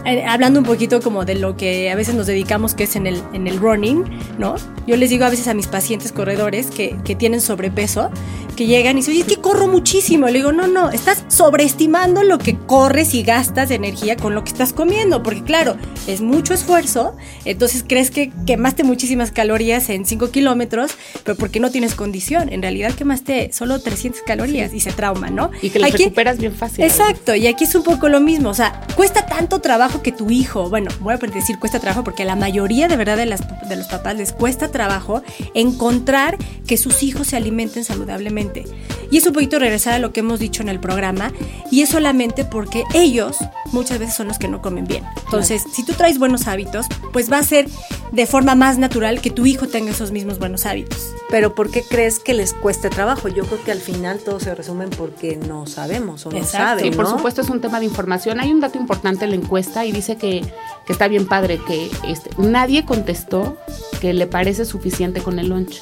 eh, 0.05 0.23
hablando 0.25 0.59
un 0.59 0.65
poquito 0.65 1.01
como 1.01 1.25
de 1.25 1.35
lo 1.35 1.57
que 1.57 1.91
a 1.91 1.95
veces 1.95 2.15
nos 2.15 2.27
dedicamos 2.27 2.73
que 2.73 2.85
es 2.85 2.95
en 2.95 3.07
el, 3.07 3.21
en 3.33 3.47
el 3.47 3.59
running, 3.59 4.05
¿no? 4.37 4.55
Yo 4.85 4.95
les 4.95 5.09
digo 5.09 5.25
a 5.25 5.29
veces 5.29 5.47
a 5.47 5.53
mis 5.53 5.67
pacientes 5.67 6.11
corredores 6.11 6.67
que, 6.67 6.95
que 7.03 7.15
tienen 7.15 7.41
sobrepeso, 7.41 8.09
que 8.55 8.65
llegan 8.65 8.97
y 8.97 9.01
dicen, 9.01 9.13
oye, 9.13 9.21
es 9.21 9.27
que 9.27 9.41
corro 9.41 9.67
muchísimo. 9.67 10.27
Le 10.27 10.33
digo, 10.33 10.51
no, 10.51 10.67
no, 10.67 10.89
estás 10.89 11.23
sobreestimando 11.27 12.23
lo 12.23 12.39
que 12.39 12.57
corres 12.57 13.13
y 13.13 13.23
gastas 13.23 13.69
de 13.69 13.75
energía 13.75 14.17
con 14.17 14.35
lo 14.35 14.43
que 14.43 14.51
estás 14.51 14.73
comiendo, 14.73 15.23
porque 15.23 15.43
claro, 15.43 15.77
es 16.07 16.21
mucho 16.21 16.53
esfuerzo, 16.53 17.15
entonces 17.45 17.85
crees 17.87 18.11
que 18.11 18.31
quemaste 18.45 18.83
muchísimas 18.83 19.31
calorías 19.31 19.89
en 19.89 20.05
5 20.05 20.26
kilómetros, 20.31 20.91
pero 21.23 21.37
porque 21.37 21.59
no 21.59 21.71
tienes 21.71 21.95
condición. 21.95 22.51
En 22.51 22.61
realidad 22.61 22.93
quemaste 22.93 23.51
solo 23.53 23.79
300 23.79 24.21
calorías 24.23 24.73
y 24.73 24.79
se 24.79 24.91
trauma, 24.91 25.29
¿no? 25.29 25.51
Y 25.61 25.69
que 25.69 25.79
las 25.79 25.91
recuperas 25.91 26.37
bien 26.37 26.53
fácil. 26.53 26.83
Exacto, 26.83 27.35
y 27.35 27.47
aquí 27.47 27.63
es 27.65 27.75
un 27.75 27.83
poco 27.83 28.09
lo 28.09 28.19
mismo, 28.19 28.49
o 28.49 28.53
sea, 28.53 28.81
cuesta 28.95 29.25
tanto 29.25 29.59
trabajo 29.59 30.01
que 30.01 30.11
tu 30.11 30.29
hijo, 30.29 30.69
bueno, 30.69 30.89
voy 30.99 31.13
a 31.13 31.17
decir 31.17 31.59
cuesta 31.59 31.79
trabajo 31.79 32.03
porque 32.03 32.23
a 32.23 32.25
la 32.25 32.35
mayoría 32.35 32.87
de 32.87 32.95
verdad 32.95 33.17
de, 33.17 33.25
las, 33.25 33.41
de 33.67 33.75
los 33.75 33.87
papás 33.87 34.15
les 34.15 34.33
cuesta 34.33 34.69
trabajo 34.69 35.21
encontrar 35.53 36.37
que 36.65 36.77
sus 36.77 37.03
hijos 37.03 37.27
se 37.27 37.37
alimenten 37.37 37.83
saludablemente 37.83 38.65
y 39.11 39.17
es 39.17 39.25
un 39.25 39.33
poquito 39.33 39.59
regresar 39.59 39.93
a 39.93 39.99
lo 39.99 40.11
que 40.11 40.19
hemos 40.21 40.39
dicho 40.39 40.61
en 40.61 40.69
el 40.69 40.79
programa, 40.79 41.31
y 41.71 41.81
es 41.81 41.89
solamente 41.89 42.45
porque 42.45 42.83
ellos 42.93 43.37
muchas 43.71 43.99
veces 43.99 44.15
son 44.15 44.27
los 44.27 44.37
que 44.37 44.47
no 44.47 44.61
comen 44.61 44.85
bien. 44.85 45.03
Entonces, 45.25 45.63
si 45.73 45.85
tú 45.85 45.93
traes 45.93 46.19
buenos 46.19 46.47
hábitos, 46.47 46.87
pues 47.13 47.31
va 47.31 47.39
a 47.39 47.43
ser 47.43 47.67
de 48.11 48.25
forma 48.25 48.55
más 48.55 48.77
natural 48.77 49.21
que 49.21 49.31
tu 49.31 49.45
hijo 49.45 49.67
tenga 49.67 49.91
esos 49.91 50.11
mismos 50.11 50.39
buenos 50.39 50.65
hábitos. 50.65 51.13
Pero 51.29 51.53
¿por 51.55 51.69
qué 51.69 51.83
crees 51.83 52.19
que 52.19 52.33
les 52.33 52.53
cueste 52.53 52.89
trabajo? 52.89 53.27
Yo 53.27 53.45
creo 53.45 53.63
que 53.63 53.71
al 53.71 53.79
final 53.79 54.19
todo 54.19 54.39
se 54.39 54.55
resume 54.55 54.87
porque 54.87 55.35
no 55.35 55.67
sabemos 55.67 56.25
o 56.25 56.31
no 56.31 56.43
saben. 56.43 56.85
Sí, 56.85 56.91
por 56.91 57.07
supuesto 57.07 57.41
es 57.41 57.49
un 57.49 57.59
tema 57.59 57.79
de 57.79 57.85
información. 57.85 58.39
Hay 58.39 58.51
un 58.51 58.61
dato 58.61 58.77
importante 58.77 59.25
en 59.25 59.31
la 59.31 59.35
encuesta 59.35 59.85
y 59.85 59.91
dice 59.91 60.15
que, 60.15 60.41
que 60.85 60.93
está 60.93 61.07
bien 61.07 61.27
padre, 61.27 61.59
que 61.67 61.89
este, 62.07 62.29
nadie 62.37 62.85
contestó 62.85 63.57
que 63.99 64.13
le 64.13 64.27
parece 64.27 64.65
suficiente 64.65 65.21
con 65.21 65.39
el 65.39 65.49
lunch 65.49 65.81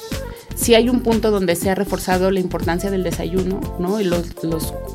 sí 0.56 0.74
hay 0.74 0.88
un 0.88 1.00
punto 1.00 1.30
donde 1.30 1.54
se 1.54 1.70
ha 1.70 1.74
reforzado 1.74 2.30
la 2.30 2.40
importancia 2.40 2.90
del 2.90 3.04
desayuno, 3.04 3.60
¿no? 3.78 4.00
Y 4.00 4.04
los, 4.04 4.34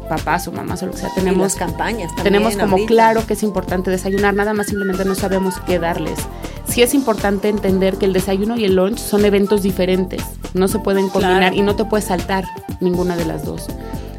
papás 0.10 0.48
o 0.48 0.52
mamás 0.52 0.84
o 0.84 0.88
lo 0.88 0.92
que 0.92 0.98
sea, 0.98 1.10
tenemos 1.16 1.56
campañas 1.56 2.08
también, 2.16 2.24
Tenemos 2.24 2.58
como 2.58 2.86
claro 2.86 3.26
que 3.26 3.34
es 3.34 3.44
importante 3.44 3.90
desayunar, 3.90 4.34
nada 4.34 4.54
más 4.54 4.68
simplemente 4.68 5.06
no 5.06 5.16
sabemos 5.16 5.56
qué 5.66 5.80
darles. 5.80 6.20
Sí 6.68 6.82
es 6.82 6.94
importante 6.94 7.48
entender 7.48 7.98
que 7.98 8.06
el 8.06 8.14
desayuno 8.14 8.58
y 8.58 8.66
el 8.66 8.76
lunch 8.76 8.98
son 8.98 9.24
eventos 9.24 9.62
diferentes, 9.62 10.24
no 10.54 10.68
se 10.68 10.80
pueden 10.80 11.10
combinar 11.10 11.54
y 11.54 11.62
no 11.62 11.76
te 11.76 11.86
puedes 11.86 12.06
saltar 12.06 12.46
ninguna 12.82 13.16
de 13.16 13.26
las 13.26 13.46
dos. 13.46 13.68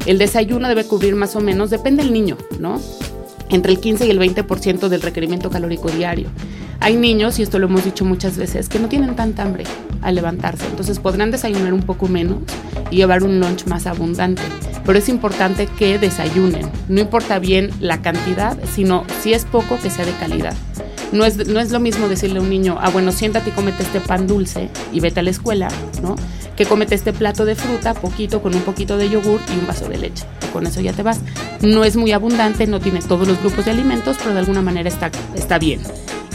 El 0.05 0.17
desayuno 0.17 0.67
debe 0.67 0.85
cubrir 0.85 1.15
más 1.15 1.35
o 1.35 1.41
menos, 1.41 1.69
depende 1.69 2.03
del 2.03 2.13
niño, 2.13 2.37
¿no? 2.59 2.79
Entre 3.49 3.71
el 3.71 3.79
15 3.79 4.07
y 4.07 4.09
el 4.09 4.19
20% 4.19 4.87
del 4.87 5.01
requerimiento 5.01 5.49
calórico 5.49 5.89
diario. 5.89 6.29
Hay 6.83 6.97
niños, 6.97 7.39
y 7.39 7.43
esto 7.43 7.59
lo 7.59 7.67
hemos 7.67 7.85
dicho 7.85 8.03
muchas 8.03 8.35
veces, 8.35 8.67
que 8.67 8.77
no 8.77 8.89
tienen 8.89 9.15
tanta 9.15 9.43
hambre 9.43 9.63
al 10.01 10.15
levantarse. 10.15 10.65
Entonces 10.65 10.99
podrán 10.99 11.31
desayunar 11.31 11.73
un 11.73 11.83
poco 11.83 12.09
menos 12.09 12.39
y 12.91 12.97
llevar 12.97 13.23
un 13.23 13.39
lunch 13.39 13.67
más 13.67 13.87
abundante. 13.87 14.41
Pero 14.85 14.99
es 14.99 15.07
importante 15.07 15.67
que 15.67 15.97
desayunen. 15.97 16.69
No 16.89 16.99
importa 16.99 17.39
bien 17.39 17.71
la 17.79 18.01
cantidad, 18.01 18.57
sino 18.73 19.05
si 19.21 19.33
es 19.33 19.45
poco, 19.45 19.79
que 19.81 19.89
sea 19.89 20.05
de 20.05 20.11
calidad. 20.11 20.53
No 21.13 21.23
es, 21.23 21.47
no 21.47 21.61
es 21.61 21.71
lo 21.71 21.79
mismo 21.79 22.09
decirle 22.09 22.39
a 22.39 22.41
un 22.41 22.49
niño, 22.49 22.77
ah, 22.81 22.89
bueno, 22.89 23.13
siéntate 23.13 23.51
y 23.51 23.53
comete 23.53 23.83
este 23.83 24.01
pan 24.01 24.27
dulce 24.27 24.69
y 24.91 24.99
vete 24.99 25.21
a 25.21 25.23
la 25.23 25.29
escuela, 25.29 25.69
¿no? 26.01 26.17
Que 26.57 26.65
comete 26.65 26.95
este 26.95 27.13
plato 27.13 27.45
de 27.45 27.55
fruta, 27.55 27.93
poquito, 27.93 28.41
con 28.41 28.53
un 28.55 28.61
poquito 28.61 28.97
de 28.97 29.09
yogur 29.09 29.39
y 29.55 29.57
un 29.57 29.67
vaso 29.67 29.87
de 29.87 29.99
leche. 29.99 30.25
con 30.51 30.67
eso 30.67 30.81
ya 30.81 30.91
te 30.91 31.01
vas. 31.01 31.21
No 31.61 31.85
es 31.85 31.95
muy 31.95 32.11
abundante, 32.11 32.67
no 32.67 32.81
tiene 32.81 32.99
todos 32.99 33.25
los 33.25 33.39
grupos 33.39 33.63
de 33.63 33.71
alimentos, 33.71 34.17
pero 34.19 34.33
de 34.33 34.39
alguna 34.39 34.61
manera 34.61 34.89
está, 34.89 35.09
está 35.33 35.59
bien. 35.59 35.79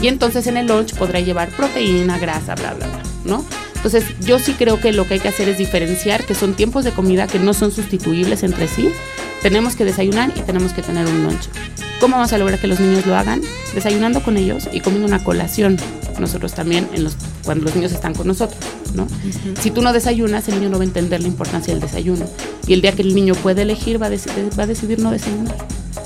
Y 0.01 0.07
entonces 0.07 0.47
en 0.47 0.57
el 0.57 0.67
lunch 0.67 0.95
podrá 0.95 1.19
llevar 1.19 1.49
proteína, 1.49 2.17
grasa, 2.17 2.55
bla, 2.55 2.73
bla, 2.73 2.87
bla, 2.87 3.03
¿no? 3.25 3.45
Entonces 3.75 4.03
yo 4.21 4.39
sí 4.39 4.53
creo 4.53 4.79
que 4.79 4.91
lo 4.91 5.07
que 5.07 5.15
hay 5.15 5.19
que 5.19 5.29
hacer 5.29 5.47
es 5.47 5.57
diferenciar 5.57 6.25
que 6.25 6.35
son 6.35 6.53
tiempos 6.53 6.83
de 6.83 6.91
comida 6.91 7.27
que 7.27 7.39
no 7.39 7.53
son 7.53 7.71
sustituibles 7.71 8.43
entre 8.43 8.67
sí. 8.67 8.89
Tenemos 9.41 9.75
que 9.75 9.85
desayunar 9.85 10.33
y 10.35 10.41
tenemos 10.41 10.73
que 10.73 10.81
tener 10.81 11.07
un 11.07 11.23
lunch. 11.23 11.47
¿Cómo 11.99 12.15
vamos 12.15 12.31
a 12.33 12.37
lograr 12.37 12.59
que 12.59 12.67
los 12.67 12.79
niños 12.79 13.05
lo 13.05 13.15
hagan? 13.15 13.41
Desayunando 13.73 14.21
con 14.21 14.37
ellos 14.37 14.69
y 14.71 14.79
comiendo 14.79 15.07
una 15.07 15.23
colación. 15.23 15.77
Nosotros 16.19 16.53
también 16.53 16.89
en 16.93 17.05
los, 17.05 17.15
cuando 17.45 17.65
los 17.65 17.75
niños 17.75 17.93
están 17.93 18.13
con 18.13 18.27
nosotros, 18.27 18.59
¿no? 18.93 19.07
Si 19.61 19.71
tú 19.71 19.81
no 19.81 19.93
desayunas, 19.93 20.49
el 20.49 20.55
niño 20.55 20.69
no 20.69 20.77
va 20.77 20.83
a 20.83 20.87
entender 20.87 21.21
la 21.21 21.27
importancia 21.29 21.73
del 21.73 21.81
desayuno. 21.81 22.25
Y 22.67 22.73
el 22.73 22.81
día 22.81 22.91
que 22.91 23.01
el 23.01 23.15
niño 23.15 23.35
puede 23.35 23.61
elegir, 23.61 24.01
va 24.01 24.07
a, 24.07 24.09
decidir, 24.09 24.49
va 24.59 24.63
a 24.63 24.67
decidir 24.67 24.99
no 24.99 25.11
desayunar. 25.11 25.55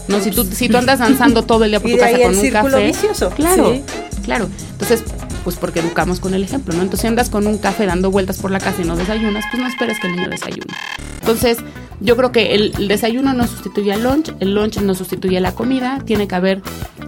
No, 0.08 0.20
si 0.20 0.32
tú, 0.32 0.44
si 0.44 0.70
tú 0.70 0.78
andas 0.78 1.00
danzando 1.00 1.44
todo 1.44 1.63
el 1.63 1.72
día 1.72 1.80
por 1.80 1.92
tu 1.92 1.98
casa 1.98 2.18
con 2.20 2.38
un 2.38 2.50
café. 2.50 2.86
Vicioso. 2.88 3.30
Claro, 3.32 3.82
claro. 4.24 4.50
Entonces, 4.72 5.04
pues 5.44 5.56
porque 5.58 5.80
educamos 5.80 6.20
con 6.20 6.34
el 6.34 6.44
ejemplo, 6.44 6.74
¿no? 6.74 6.82
Entonces, 6.82 7.02
si 7.02 7.08
andas 7.08 7.30
con 7.30 7.48
un 7.48 7.58
café 7.58 7.86
dando 7.86 8.12
vueltas 8.12 8.39
por 8.39 8.52
la 8.52 8.60
casa 8.60 8.82
y 8.82 8.86
no 8.86 8.96
desayunas, 8.96 9.46
pues 9.52 9.62
no 9.62 9.68
esperes 9.68 10.00
que 10.00 10.08
el 10.08 10.16
niño 10.16 10.30
desayune. 10.30 10.74
Entonces, 11.20 11.58
yo 12.00 12.18
creo 12.18 12.32
que 12.32 12.56
el, 12.56 12.88
desayuno 12.88 13.34
no 13.34 13.48
sustituye 13.48 13.94
al 13.94 14.04
lunch, 14.04 14.34
el 14.39 14.54
lunch 14.54 14.80
no 14.80 14.96
sustituye 14.96 15.38
a 15.38 15.42
la 15.42 15.54
comida, 15.54 16.02
tiene 16.06 16.28
que 16.28 16.36
haber, 16.36 16.62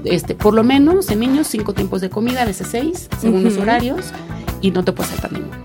este, 0.04 0.36
por 0.36 0.54
lo 0.54 0.64
menos 0.64 1.10
en 1.10 1.20
niños, 1.20 1.48
cinco 1.48 1.74
tiempos 1.74 2.02
de 2.02 2.10
comida, 2.10 2.44
a 2.44 2.46
veces 2.46 2.68
seis, 2.72 3.10
según 3.20 3.44
los 3.44 3.58
horarios, 3.58 4.06
y 4.62 4.72
no 4.72 4.84
te 4.84 4.92
puedes 4.92 5.12
saltar 5.12 5.34
ninguno. 5.34 5.56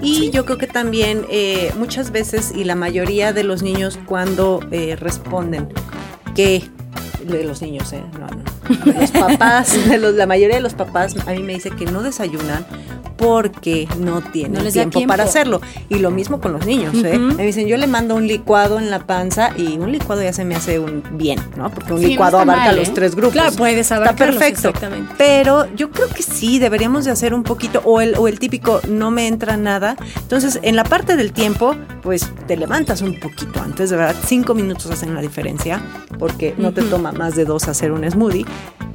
Y 0.00 0.30
yo 0.30 0.44
creo 0.44 0.58
que 0.58 0.68
también 0.68 1.24
eh, 1.28 1.72
muchas 1.76 2.12
veces, 2.12 2.52
y 2.54 2.64
la 2.64 2.76
mayoría 2.76 3.32
de 3.32 3.42
los 3.42 3.62
niños 3.62 3.98
cuando 4.06 4.60
eh, 4.70 4.94
responden 4.94 5.68
que 6.38 6.62
de 7.24 7.42
los 7.42 7.60
niños, 7.62 7.92
¿eh? 7.92 8.04
No, 8.12 8.28
no. 8.28 8.57
Los 8.84 9.10
papás, 9.10 9.88
de 9.88 9.98
los, 9.98 10.14
la 10.14 10.26
mayoría 10.26 10.56
de 10.56 10.62
los 10.62 10.74
papás 10.74 11.14
a 11.26 11.32
mí 11.32 11.42
me 11.42 11.54
dice 11.54 11.70
que 11.70 11.86
no 11.86 12.02
desayunan 12.02 12.66
porque 13.18 13.88
no 13.98 14.22
tienen 14.22 14.72
tiempo, 14.72 15.02
para 15.06 15.24
hacerlo. 15.24 15.60
Y 15.88 15.98
lo 15.98 16.10
mismo 16.10 16.40
con 16.40 16.52
los 16.52 16.64
niños, 16.64 16.94
¿eh? 17.04 17.18
Me 17.18 17.44
dicen, 17.44 17.66
yo 17.66 17.76
le 17.76 17.88
mando 17.88 18.14
un 18.14 18.26
licuado 18.26 18.78
en 18.78 18.90
la 18.90 19.00
panza 19.00 19.50
y 19.56 19.76
un 19.76 19.90
licuado 19.90 20.22
ya 20.22 20.32
se 20.32 20.44
me 20.44 20.54
hace 20.54 20.78
un 20.78 21.02
bien, 21.12 21.40
¿no? 21.56 21.68
Porque 21.70 21.92
un 21.92 22.00
licuado 22.00 22.38
abarca 22.38 22.72
los 22.72 22.88
¿eh? 22.88 22.92
tres 22.94 23.16
grupos. 23.16 23.32
Claro, 23.32 23.52
puedes 23.56 23.90
Está 23.90 24.14
perfecto. 24.14 24.72
Pero 25.18 25.66
yo 25.74 25.90
creo 25.90 26.08
que 26.08 26.22
sí, 26.22 26.60
deberíamos 26.60 27.04
de 27.04 27.10
hacer 27.10 27.34
un 27.34 27.42
poquito, 27.42 27.82
o 27.84 28.00
el, 28.00 28.14
o 28.16 28.28
el 28.28 28.38
típico, 28.38 28.80
no 28.88 29.10
me 29.10 29.26
entra 29.26 29.56
nada. 29.56 29.96
Entonces, 30.16 30.60
en 30.62 30.76
la 30.76 30.84
parte 30.84 31.16
del 31.16 31.32
tiempo, 31.32 31.74
pues 32.02 32.30
te 32.46 32.56
levantas 32.56 33.02
un 33.02 33.18
poquito 33.18 33.60
antes, 33.60 33.90
de 33.90 33.96
verdad, 33.96 34.14
cinco 34.24 34.54
minutos 34.54 34.90
hacen 34.92 35.14
la 35.14 35.20
diferencia, 35.20 35.82
porque 36.20 36.54
no 36.56 36.72
te 36.72 36.82
toma 36.82 37.10
más 37.10 37.34
de 37.34 37.44
dos 37.44 37.66
hacer 37.66 37.90
un 37.90 38.08
smoothie. 38.08 38.46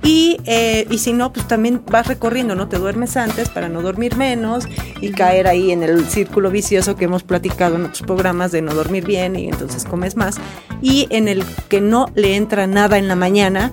Y, 0.03 0.37
eh, 0.45 0.85
y 0.89 0.97
si 0.97 1.13
no, 1.13 1.31
pues 1.31 1.47
también 1.47 1.81
vas 1.89 2.07
recorriendo, 2.07 2.55
no 2.55 2.67
te 2.67 2.77
duermes 2.77 3.15
antes 3.15 3.47
para 3.47 3.69
no 3.69 3.81
dormir 3.81 4.17
menos 4.17 4.67
y 4.99 5.11
caer 5.11 5.47
ahí 5.47 5.71
en 5.71 5.81
el 5.81 6.05
círculo 6.09 6.51
vicioso 6.51 6.97
que 6.97 7.05
hemos 7.05 7.23
platicado 7.23 7.75
en 7.75 7.85
otros 7.85 8.01
programas 8.01 8.51
de 8.51 8.61
no 8.61 8.73
dormir 8.73 9.05
bien 9.05 9.37
y 9.37 9.47
entonces 9.47 9.85
comes 9.85 10.17
más. 10.17 10.35
Y 10.81 11.07
en 11.09 11.29
el 11.29 11.45
que 11.69 11.79
no 11.79 12.07
le 12.15 12.35
entra 12.35 12.67
nada 12.67 12.97
en 12.97 13.07
la 13.07 13.15
mañana, 13.15 13.71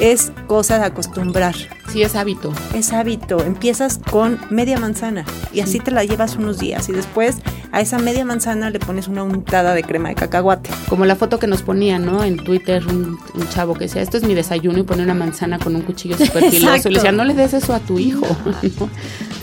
es 0.00 0.32
cosa 0.46 0.78
de 0.78 0.86
acostumbrar. 0.86 1.54
Sí, 1.92 2.02
es 2.02 2.14
hábito. 2.14 2.52
Es 2.74 2.92
hábito. 2.92 3.42
Empiezas 3.44 4.00
con 4.10 4.38
media 4.50 4.78
manzana 4.78 5.24
y 5.52 5.60
así 5.60 5.78
te 5.80 5.90
la 5.90 6.04
llevas 6.04 6.36
unos 6.36 6.58
días 6.58 6.88
y 6.88 6.92
después 6.92 7.36
a 7.72 7.80
esa 7.80 7.98
media 7.98 8.24
manzana 8.24 8.70
le 8.70 8.78
pones 8.78 9.08
una 9.08 9.22
untada 9.22 9.74
de 9.74 9.82
crema 9.82 10.08
de 10.08 10.14
cacahuate. 10.14 10.70
Como 10.88 11.04
la 11.04 11.16
foto 11.16 11.38
que 11.38 11.46
nos 11.46 11.62
ponía, 11.62 11.98
¿no? 11.98 12.24
En 12.24 12.36
Twitter 12.36 12.86
un, 12.86 13.18
chavo 13.52 13.74
que 13.74 13.84
decía, 13.84 14.02
esto 14.02 14.16
es 14.16 14.24
mi 14.24 14.34
desayuno 14.34 14.78
y 14.78 14.82
pone 14.82 15.02
una 15.02 15.14
manzana 15.14 15.58
con 15.58 15.76
un 15.76 15.82
cuchillo 15.82 16.16
súper 16.16 16.44
filoso. 16.50 16.88
Le 16.88 16.96
decía, 16.96 17.12
no 17.12 17.24
le 17.24 17.34
des 17.34 17.54
eso 17.54 17.74
a 17.74 17.80
tu 17.80 17.98
hijo. 17.98 18.26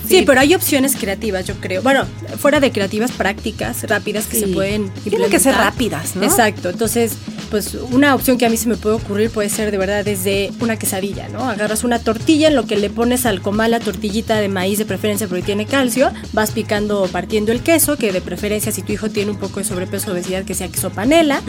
Sí. 0.06 0.24
pero 0.28 0.42
hay 0.42 0.54
opciones 0.54 0.96
creativas, 0.96 1.46
yo 1.46 1.56
creo. 1.56 1.82
Bueno, 1.82 2.06
fuera 2.38 2.60
de 2.60 2.72
creativas, 2.72 3.12
prácticas 3.14 3.82
rápidas 3.90 4.28
que 4.28 4.38
se 4.38 4.48
pueden 4.48 4.84
implementar. 4.84 5.10
Tienen 5.10 5.30
que 5.32 5.40
ser 5.40 5.56
rápidas, 5.56 6.16
¿no? 6.16 6.24
Exacto. 6.24 6.70
Entonces, 6.70 7.18
pues 7.54 7.76
una 7.76 8.16
opción 8.16 8.40
que 8.40 8.48
a 8.48 8.50
mí 8.50 8.58
se 8.58 8.68
me 8.68 8.78
puede 8.78 8.96
ocurrir 8.96 9.30
puede 9.30 9.48
ser 9.48 9.70
de 9.70 9.78
verdad 9.78 10.04
desde 10.04 10.52
una 10.60 10.76
quesadilla, 10.76 11.30
¿no? 11.30 11.48
Agarras 11.48 11.84
una 11.84 12.00
tortilla, 12.00 12.48
en 12.48 12.56
lo 12.56 12.66
que 12.66 12.78
le 12.78 12.90
pones 12.90 13.28
al 13.28 13.44
comal 13.44 13.70
la 13.70 13.80
tortillita 13.80 14.40
de 14.40 14.50
maíz 14.50 14.80
de 14.80 14.86
preferencia 14.86 15.28
porque 15.28 15.44
tiene 15.44 15.68
calcio, 15.68 16.12
vas 16.32 16.50
picando, 16.50 17.08
partiendo 17.12 17.52
el 17.52 17.62
queso, 17.62 17.96
que 17.96 18.12
de 18.12 18.22
preferencia 18.22 18.72
si 18.72 18.82
tu 18.82 18.92
hijo 18.92 19.12
tiene 19.12 19.30
un 19.30 19.38
poco 19.38 19.60
de 19.60 19.66
sobrepeso 19.66 20.10
o 20.10 20.14
obesidad 20.14 20.46
que 20.46 20.56
sea 20.56 20.68
queso 20.70 20.90
panela. 20.90 21.44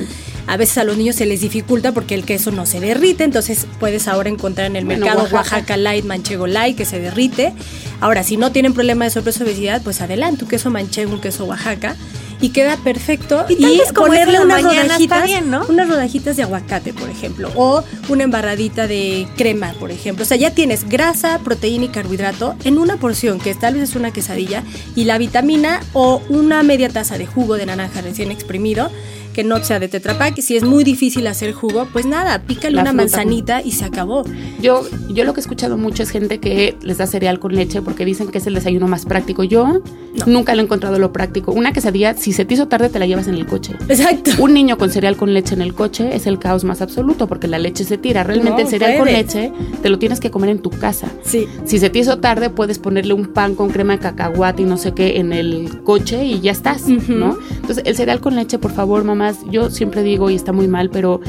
A 0.47 0.59
veces 0.59 0.77
a 0.77 0.85
los 0.85 0.99
niños 0.99 1.17
se 1.17 1.25
les 1.25 1.41
dificulta 1.41 1.93
porque 1.93 2.15
el 2.15 2.27
queso 2.27 2.51
no 2.51 2.67
se 2.67 2.81
derrite, 2.81 3.25
entonces 3.25 3.67
puedes 3.81 4.07
ahora 4.07 4.29
encontrar 4.29 4.67
en 4.67 4.77
el 4.77 4.85
mercado 4.85 5.21
Oaxaca. 5.21 5.37
Oaxaca 5.37 5.77
Light, 5.79 6.05
Manchego 6.05 6.47
Light 6.47 6.77
que 6.77 6.85
se 6.85 7.01
derrite. 7.01 7.55
Ahora, 8.03 8.25
si 8.25 8.37
no 8.37 8.53
tienen 8.53 8.75
problema 8.75 9.07
de 9.07 9.11
sobrepeso 9.11 9.43
o 9.43 9.47
obesidad, 9.47 9.81
pues 9.81 10.03
adelante, 10.03 10.45
un 10.45 10.51
queso 10.51 10.69
manchego, 10.69 11.15
un 11.15 11.23
queso 11.23 11.47
Oaxaca 11.47 11.97
y 12.45 12.51
queda 12.51 12.77
perfecto. 12.77 13.47
Y, 13.49 13.55
y 13.55 13.81
ponerle 13.95 14.39
unas 14.39 14.63
rodajitas, 14.63 15.43
¿no? 15.47 15.65
unas 15.67 15.89
rodajitas 15.89 16.37
de 16.37 16.43
aguacate, 16.43 16.93
por 16.93 17.09
ejemplo, 17.09 17.51
o 17.55 17.83
una 18.11 18.25
embarradita 18.25 18.87
de 18.87 19.27
crema, 19.35 19.73
por 19.81 19.91
ejemplo. 19.91 20.25
O 20.25 20.27
sea, 20.27 20.37
ya 20.37 20.51
tienes 20.51 20.87
grasa, 20.87 21.39
proteína 21.39 21.87
y 21.87 21.89
carbohidrato 21.89 22.55
en 22.65 22.77
una 22.77 22.99
porción, 22.99 23.39
que 23.41 23.55
tal 23.55 23.75
vez 23.75 23.85
es 23.85 23.97
una 23.97 24.11
quesadilla, 24.11 24.63
y 24.95 25.05
la 25.05 25.17
vitamina 25.17 25.81
o 25.95 26.21
una 26.29 26.63
media 26.63 26.91
taza 26.91 27.17
de 27.17 27.25
jugo 27.25 27.57
de 27.57 27.65
naranja 27.65 28.03
recién 28.03 28.31
exprimido 28.31 28.91
que 29.35 29.45
no 29.45 29.63
sea 29.63 29.79
de 29.79 29.89
tetrapack. 29.89 30.41
Si 30.41 30.57
es 30.57 30.65
muy 30.65 30.85
difícil 30.85 31.27
hacer 31.27 31.53
jugo, 31.53 31.87
pues 31.93 32.07
nada, 32.07 32.41
pícale 32.43 32.81
una 32.81 32.95
manzanita 32.95 33.61
y 33.61 33.73
se 33.73 33.85
acabó. 33.85 34.25
Yo, 34.63 34.83
yo 35.11 35.25
lo 35.25 35.35
que 35.35 35.41
he 35.41 35.43
escuchado 35.43 35.77
mucho 35.77 36.03
es 36.03 36.11
gente 36.11 36.41
que 36.41 36.77
les 36.81 36.97
da 36.97 37.07
cereal 37.07 37.39
con 37.39 37.55
leche 37.55 37.83
porque 37.83 38.07
dicen 38.07 38.29
que 38.29 38.39
es 38.39 38.47
el 38.47 38.55
desayuno 38.55 38.89
más 38.89 39.05
práctico. 39.05 39.45
Yo 39.45 39.83
nunca 40.27 40.55
lo 40.55 40.63
he 40.63 40.65
encontrado 40.65 40.99
lo 40.99 41.13
práctico. 41.13 41.53
Una 41.53 41.73
quesadilla, 41.73 42.15
si 42.15 42.33
se 42.33 42.45
te 42.45 42.55
hizo 42.55 42.69
tarde, 42.69 42.89
te 42.89 42.99
la 42.99 43.07
llevas 43.07 43.29
en 43.29 43.35
el 43.35 43.47
coche. 43.47 43.75
Exacto. 43.89 44.31
Un 44.39 44.55
niño 44.55 44.79
con 44.79 44.91
cereal 44.91 45.17
con 45.17 45.35
leche 45.35 45.55
en 45.55 45.61
el 45.61 45.75
coche 45.75 46.15
es 46.15 46.27
el 46.27 46.39
caos 46.39 46.65
más 46.65 46.81
absoluto 46.81 47.27
porque 47.27 47.49
la 47.49 47.59
leche 47.59 47.85
se 47.85 47.99
tira. 47.99 48.23
Realmente 48.23 48.63
el 48.63 48.69
cereal 48.69 48.99
con 48.99 49.07
leche 49.07 49.53
te 49.83 49.89
lo 49.89 49.99
tienes 49.99 50.21
que 50.21 50.31
comer 50.31 50.51
en 50.51 50.61
tu 50.61 50.71
casa. 50.71 51.09
Sí. 51.25 51.47
Si 51.65 51.79
se 51.79 51.91
te 51.91 51.99
hizo 51.99 52.19
tarde, 52.19 52.51
puedes 52.51 52.79
ponerle 52.79 53.13
un 53.15 53.27
pan 53.27 53.55
con 53.55 53.71
crema 53.71 53.95
de 53.95 53.99
cacahuate 53.99 54.63
y 54.63 54.65
no 54.65 54.77
sé 54.77 54.93
qué 54.95 55.19
en 55.19 55.33
el 55.33 55.83
coche 55.83 56.25
y 56.25 56.41
ya 56.41 56.53
estás, 56.53 56.87
¿no? 56.87 57.37
Entonces, 57.57 57.85
el 57.87 57.97
cereal 57.97 58.21
con 58.21 58.37
leche, 58.37 58.59
por 58.59 58.73
favor, 58.73 59.05
mamá 59.05 59.24
yo 59.51 59.71
siempre 59.71 60.03
digo, 60.03 60.31
y 60.31 60.35
está 60.35 60.53
muy 60.53 60.69
mal, 60.69 60.91
pero 60.91 61.21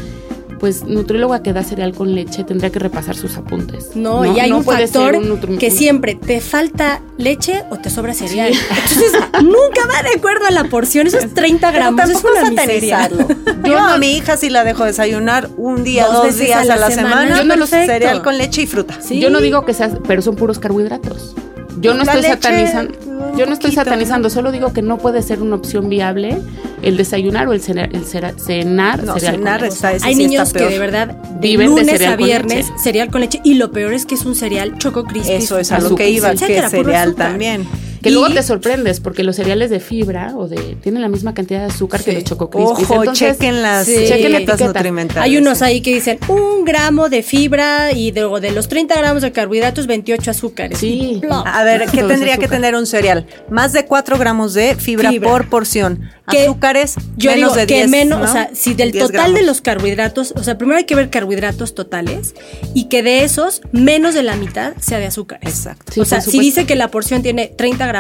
pues 0.60 0.84
nutrióloga 0.84 1.44
que 1.44 1.54
da 1.54 1.64
cereal 1.64 1.94
con 1.94 2.16
leche 2.16 2.44
tendría 2.44 2.72
que 2.72 2.80
repasar 2.80 3.16
sus 3.16 3.38
apuntes. 3.38 3.96
No, 3.96 4.26
y 4.26 4.40
hay 4.40 4.52
un 4.52 4.64
factor 4.64 5.20
que 5.58 5.70
siempre 5.70 6.16
te 6.16 6.42
falta 6.42 7.02
leche 7.18 7.64
o 7.70 7.78
te 7.78 7.90
sobra 7.90 8.14
cereal. 8.14 8.54
Entonces, 8.70 9.12
nunca 9.44 9.82
va 9.88 10.02
de 10.02 10.18
acuerdo 10.18 10.46
a 10.48 10.52
la 10.52 10.66
porción. 10.66 11.08
Esos 11.08 11.34
30 11.34 11.72
gramos 11.72 12.10
es 12.10 12.24
una 12.24 12.50
satanizarlo. 12.50 13.28
Yo 13.64 13.78
a 13.78 13.98
mi 13.98 14.16
hija 14.16 14.38
sí 14.38 14.50
la 14.50 14.64
dejo 14.64 14.86
desayunar 14.86 15.50
un 15.58 15.84
día, 15.84 16.08
dos, 16.08 16.38
días 16.38 16.70
a 16.70 16.76
la, 16.76 16.90
semana. 16.90 17.38
Yo 17.38 17.44
no 17.44 17.56
lo 17.56 17.68
cereal 17.68 18.22
con 18.22 18.38
leche 18.38 18.64
y 18.64 18.68
fruta. 18.68 18.98
Yo 19.10 19.30
no 19.30 19.42
digo 19.42 19.66
que 19.66 19.74
sea, 19.74 19.92
pero 20.08 20.22
son 20.22 20.36
puros 20.36 20.60
carbohidratos. 20.60 21.36
Yo 21.80 21.94
no 21.94 22.04
estoy 22.04 22.24
satanizando, 22.24 22.94
yo 23.38 23.46
no 23.46 23.54
estoy 23.54 23.72
satanizando, 23.72 24.30
solo 24.30 24.52
digo 24.52 24.74
que 24.74 24.82
no 24.82 24.98
puede 24.98 25.22
ser 25.22 25.42
una 25.42 25.56
opción 25.56 25.90
viable 25.90 26.38
el 26.82 26.98
desayunar 26.98 27.48
o 27.48 27.54
el 27.54 27.62
cenar, 27.62 27.90
el 27.94 28.06
cenar, 28.06 29.04
no, 29.04 29.18
cenar 29.18 29.64
está, 29.64 29.94
Hay 30.04 30.16
niños 30.16 30.54
que 30.54 30.66
de 30.66 30.80
verdad 30.80 31.08
de 31.08 31.54
lunes 31.54 32.02
a 32.02 32.16
viernes 32.16 32.72
cereal 32.78 33.10
con 33.10 33.22
leche 33.22 33.42
y 33.44 33.56
lo 33.56 33.72
peor 33.72 33.94
es 33.94 34.06
que 34.06 34.16
es 34.16 34.26
un 34.26 34.36
cereal 34.36 34.78
choco 34.78 35.04
crispy. 35.04 35.34
Eso 35.34 35.58
es 35.58 35.72
a 35.72 35.80
lo 35.80 35.96
que 35.96 36.10
iba, 36.10 36.32
que 36.32 36.38
cereal 36.70 37.16
también. 37.16 37.68
Que 38.06 38.12
luego 38.12 38.32
te 38.32 38.44
sorprendes 38.44 39.00
porque 39.00 39.24
los 39.24 39.36
cereales 39.36 39.72
de 39.72 39.80
fibra 39.80 40.34
o 40.38 40.48
de 40.48 40.78
tienen 40.84 41.02
la 41.02 41.10
misma 41.10 41.34
cantidad 41.34 41.62
de 41.62 41.74
azúcar 41.74 42.04
que 42.04 42.14
los 42.14 42.24
Choco 42.24 42.52
Crispies. 42.52 42.88
Ojo, 42.92 43.14
chequen 43.14 43.64
las 43.64 43.88
etiquetas 43.88 44.62
nutrimentales. 44.62 45.24
Hay 45.24 45.38
unos 45.38 45.64
ahí 45.64 45.82
que 45.82 45.96
dicen 45.96 46.20
un 46.28 46.66
gramo 46.66 47.10
de 47.10 47.24
fibra 47.24 47.94
y 47.94 48.12
de, 48.12 48.22
de 48.42 48.52
los 48.52 48.68
30 48.68 48.96
gramos 48.96 49.24
de 49.24 49.32
carbohidratos, 49.32 49.88
28 49.88 50.30
azúcares. 50.30 50.78
Sí. 50.78 51.20
A 51.32 51.64
ver, 51.64 51.90
¿qué 51.90 52.04
tendría 52.04 52.38
que 52.38 52.48
tener 52.48 52.76
un 52.76 52.86
cereal? 52.86 53.26
Más 53.50 53.74
de 53.74 53.86
4 53.86 54.20
gramos 54.20 54.54
de 54.54 54.76
fibra, 54.76 55.12
por 55.24 55.50
porción. 55.50 56.08
Azúcares, 56.28 56.96
yo 57.18 57.32
menos 57.32 57.54
digo 57.54 57.56
de 57.62 57.68
que 57.68 57.88
menos, 57.88 58.28
o 58.28 58.32
sea, 58.32 58.50
si 58.54 58.74
del 58.74 58.92
total 58.92 59.34
de 59.34 59.44
los 59.44 59.62
carbohidratos, 59.62 60.34
o 60.36 60.44
sea, 60.44 60.58
primero 60.58 60.78
hay 60.78 60.86
que 60.86 60.96
ver 60.96 61.10
carbohidratos 61.10 61.76
totales 61.76 62.34
y 62.74 62.86
que 62.86 63.04
de 63.04 63.24
esos 63.24 63.62
menos 63.72 64.16
de 64.16 64.24
la 64.24 64.36
mitad 64.36 64.74
sea 64.80 65.00
de 65.00 65.06
azúcar. 65.06 65.40
Exacto. 65.44 66.02
o 66.02 66.06
sea, 66.06 66.22
si 66.22 66.40
dice 66.40 66.66
que 66.66 66.76
la 66.76 66.90
porción 66.90 67.22
tiene 67.22 67.48
30 67.48 67.86
gramos, 67.86 67.95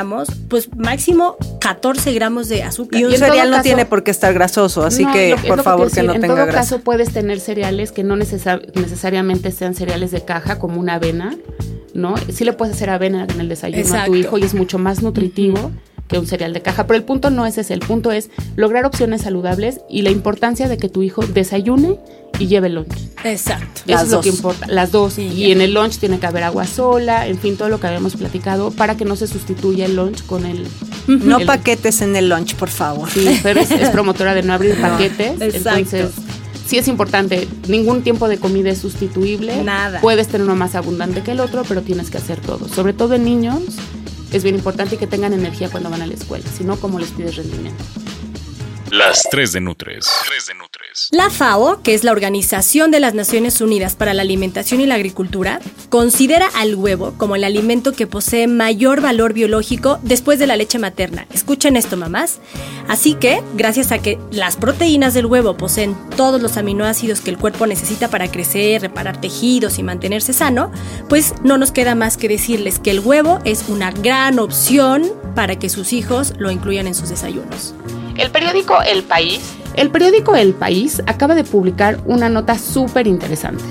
pues 0.49 0.75
máximo 0.75 1.37
14 1.61 2.13
gramos 2.13 2.49
de 2.49 2.63
azúcar. 2.63 2.99
Y 2.99 3.05
un 3.05 3.13
cereal 3.13 3.51
no 3.51 3.61
tiene 3.61 3.85
por 3.85 4.03
qué 4.03 4.11
estar 4.11 4.33
grasoso, 4.33 4.83
así 4.83 5.05
que 5.05 5.35
por 5.47 5.63
favor 5.63 5.91
que, 5.91 6.03
no 6.03 6.13
tenga 6.13 6.27
grasa. 6.27 6.41
En 6.41 6.47
todo 6.47 6.55
caso 6.55 6.79
puedes 6.79 7.11
tener 7.13 7.39
cereales 7.39 7.91
que 7.91 8.03
no 8.03 8.15
necesariamente 8.15 9.51
sean 9.51 9.75
cereales 9.75 10.11
de 10.11 10.23
caja 10.23 10.59
como 10.59 10.79
una 10.79 10.95
avena, 10.95 11.35
¿no? 11.93 12.15
Sí 12.31 12.43
le 12.43 12.53
puedes 12.53 12.75
hacer 12.75 12.89
avena 12.89 13.27
en 13.29 13.39
el 13.39 13.49
desayuno 13.49 13.95
a 13.95 14.05
tu 14.05 14.15
hijo 14.15 14.37
y 14.37 14.43
es 14.43 14.53
mucho 14.53 14.77
más 14.77 15.01
nutritivo 15.01 15.71
que 16.07 16.19
un 16.19 16.27
cereal 16.27 16.53
de 16.53 16.61
caja. 16.61 16.87
Pero 16.87 16.97
el 16.97 17.03
punto 17.03 17.29
no 17.29 17.45
es 17.45 17.57
ese, 17.57 17.73
el 17.73 17.79
punto 17.79 18.11
es 18.11 18.29
lograr 18.55 18.85
opciones 18.85 19.21
saludables 19.21 19.81
y 19.89 20.01
la 20.01 20.11
importancia 20.11 20.67
de 20.67 20.77
que 20.77 20.89
tu 20.89 21.01
hijo 21.01 21.25
desayune 21.25 21.99
y 22.39 22.47
lleve 22.47 22.69
lunch. 22.69 22.93
Exacto. 23.23 23.81
Eso 23.87 24.03
es 24.03 24.09
lo 24.09 24.21
que 24.21 24.29
importa, 24.29 24.67
las 24.67 24.91
dos. 24.91 25.17
y 25.17 25.51
en 25.51 25.61
el 25.61 25.73
lunch 25.73 25.97
tiene 25.97 26.19
que 26.19 26.25
haber 26.25 26.43
agua 26.43 26.67
sola, 26.67 27.27
en 27.27 27.37
fin, 27.39 27.57
todo 27.57 27.69
lo 27.69 27.79
que 27.79 27.87
habíamos 27.87 28.15
platicado 28.15 28.71
para 28.71 28.95
que 28.97 29.05
no 29.05 29.15
se 29.15 29.27
sustituya 29.27 29.85
el 29.85 29.95
lunch 29.95 30.25
con 30.25 30.45
el... 30.45 30.67
No 31.07 31.39
paquetes 31.41 32.01
en 32.01 32.15
el 32.15 32.29
lunch, 32.29 32.55
por 32.55 32.69
favor. 32.69 33.09
Sí, 33.09 33.39
pero 33.43 33.61
es, 33.61 33.89
promotora 33.89 34.33
de 34.33 34.43
no 34.43 34.53
abrir 34.53 34.75
paquetes. 34.81 35.39
Entonces, 35.39 36.11
sí 36.67 36.77
es 36.77 36.87
importante, 36.87 37.47
ningún 37.67 38.03
tiempo 38.03 38.27
de 38.27 38.37
comida 38.37 38.69
es 38.69 38.79
sustituible. 38.79 39.63
Nada. 39.63 40.01
Puedes 40.01 40.27
tener 40.27 40.43
uno 40.45 40.55
más 40.55 40.75
abundante 40.75 41.21
que 41.21 41.31
el 41.31 41.39
otro, 41.39 41.63
pero 41.67 41.81
tienes 41.81 42.09
que 42.09 42.17
hacer 42.17 42.39
todo. 42.39 42.67
Sobre 42.67 42.93
todo 42.93 43.13
en 43.15 43.23
niños, 43.23 43.61
es 44.31 44.43
bien 44.43 44.55
importante 44.55 44.97
que 44.97 45.07
tengan 45.07 45.33
energía 45.33 45.69
cuando 45.69 45.89
van 45.89 46.01
a 46.01 46.07
la 46.07 46.13
escuela, 46.13 46.45
si 46.55 46.63
no, 46.63 46.77
¿cómo 46.77 46.99
les 46.99 47.11
pides 47.11 47.37
rendimiento? 47.37 47.83
Las 48.97 49.23
3 49.29 49.51
de 49.51 49.59
Nutres. 49.59 50.07
3 50.25 50.47
de 50.47 50.53
Nutres. 50.53 51.09
La 51.11 51.29
FAO, 51.29 51.83
que 51.83 51.93
es 51.93 52.05
la 52.05 52.13
Organización 52.13 52.91
de 52.91 53.01
las 53.01 53.13
Naciones 53.13 53.59
Unidas 53.59 53.97
para 53.97 54.13
la 54.13 54.21
Alimentación 54.21 54.79
y 54.79 54.85
la 54.85 54.95
Agricultura, 54.95 55.59
considera 55.89 56.47
al 56.55 56.75
huevo 56.75 57.13
como 57.17 57.35
el 57.35 57.43
alimento 57.43 57.91
que 57.91 58.07
posee 58.07 58.47
mayor 58.47 59.01
valor 59.01 59.33
biológico 59.33 59.99
después 60.01 60.39
de 60.39 60.47
la 60.47 60.55
leche 60.55 60.79
materna. 60.79 61.27
Escuchen 61.33 61.75
esto, 61.75 61.97
mamás. 61.97 62.39
Así 62.87 63.15
que, 63.15 63.43
gracias 63.55 63.91
a 63.91 63.99
que 63.99 64.17
las 64.31 64.55
proteínas 64.55 65.13
del 65.13 65.25
huevo 65.25 65.57
poseen 65.57 65.93
todos 66.15 66.41
los 66.41 66.55
aminoácidos 66.55 67.19
que 67.19 67.31
el 67.31 67.37
cuerpo 67.37 67.67
necesita 67.67 68.09
para 68.09 68.31
crecer, 68.31 68.81
reparar 68.81 69.19
tejidos 69.19 69.77
y 69.77 69.83
mantenerse 69.83 70.31
sano, 70.31 70.71
pues 71.09 71.33
no 71.43 71.57
nos 71.57 71.73
queda 71.73 71.95
más 71.95 72.15
que 72.15 72.29
decirles 72.29 72.79
que 72.79 72.91
el 72.91 73.01
huevo 73.01 73.41
es 73.43 73.65
una 73.67 73.91
gran 73.91 74.39
opción 74.39 75.11
para 75.35 75.59
que 75.59 75.67
sus 75.67 75.91
hijos 75.91 76.31
lo 76.37 76.49
incluyan 76.49 76.87
en 76.87 76.95
sus 76.95 77.09
desayunos. 77.09 77.73
El 78.17 78.31
periódico 78.31 78.81
El 78.81 79.03
País. 79.03 79.41
El 79.75 79.91
periódico 79.91 80.35
El 80.35 80.53
País 80.53 81.01
acaba 81.05 81.35
de 81.35 81.43
publicar 81.43 81.99
una 82.05 82.29
nota 82.29 82.57
súper 82.57 83.07
interesante. 83.07 83.63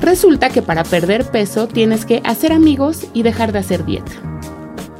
Resulta 0.00 0.48
que 0.48 0.62
para 0.62 0.84
perder 0.84 1.30
peso 1.30 1.68
tienes 1.68 2.06
que 2.06 2.22
hacer 2.24 2.52
amigos 2.52 3.06
y 3.12 3.22
dejar 3.22 3.52
de 3.52 3.58
hacer 3.58 3.84
dieta. 3.84 4.12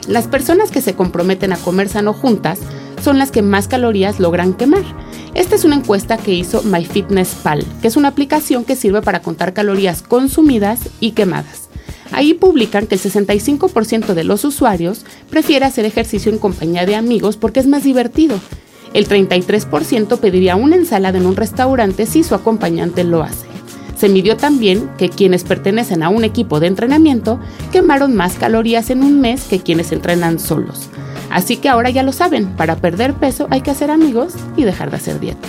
Las 0.07 0.29
personas 0.29 0.71
que 0.71 0.83
se 0.83 0.95
comprometen 0.95 1.55
a 1.55 1.57
comer 1.57 1.89
sano 1.89 2.13
juntas 2.13 2.61
son 3.03 3.19
las 3.19 3.31
que 3.31 3.41
más 3.41 3.69
calorías 3.69 4.21
logran 4.21 4.53
quemar. 4.53 4.85
Esta 5.33 5.55
es 5.55 5.65
una 5.65 5.77
encuesta 5.77 6.19
que 6.19 6.35
hizo 6.35 6.63
MyFitnessPal, 6.63 7.65
que 7.81 7.89
es 7.89 7.97
una 7.97 8.09
aplicación 8.09 8.67
que 8.67 8.77
sirve 8.77 9.01
para 9.01 9.23
contar 9.23 9.55
calorías 9.55 10.03
consumidas 10.03 10.81
y 11.01 11.13
quemadas. 11.13 11.71
Ahí 12.13 12.35
publican 12.35 12.87
que 12.87 12.97
el 12.97 13.01
65% 13.01 14.13
de 14.13 14.25
los 14.25 14.45
usuarios 14.45 15.07
prefiere 15.31 15.65
hacer 15.65 15.87
ejercicio 15.87 16.31
en 16.31 16.39
compañía 16.39 16.85
de 16.85 16.97
amigos 16.97 17.39
porque 17.39 17.61
es 17.61 17.67
más 17.67 17.85
divertido 17.85 18.39
el 18.95 19.09
33% 19.09 20.19
pediría 20.19 20.57
una 20.57 20.77
ensalada 20.77 21.19
en 21.19 21.27
un 21.27 21.37
restaurante 21.37 22.07
si 22.07 22.23
su 22.23 22.35
acompañante 22.35 23.05
lo 23.05 23.23
hace. 23.23 23.47
Se 23.97 24.09
midió 24.09 24.37
también 24.37 24.89
que 24.97 25.11
quienes 25.11 25.45
pertenecen 25.45 26.03
a 26.03 26.09
un 26.09 26.25
equipo 26.25 26.59
de 26.59 26.69
entrenamiento 26.69 27.39
quemaron 27.71 28.17
más 28.17 28.35
calorías 28.35 28.91
en 28.91 29.03
un 29.03 29.21
mes 29.21 29.45
que 29.45 29.61
quienes 29.61 29.93
entrenan 29.93 30.39
solos. 30.39 30.89
Así 31.31 31.59
que 31.59 31.69
ahora 31.69 31.91
ya 31.91 32.03
lo 32.03 32.13
saben, 32.13 32.47
para 32.57 32.77
perder 32.77 33.15
peso 33.15 33.47
hay 33.51 33.61
que 33.61 33.71
hacer 33.71 33.91
amigos 33.91 34.35
y 34.57 34.65
dejar 34.65 34.91
de 34.91 34.97
hacer 34.97 35.21
dieta. 35.21 35.49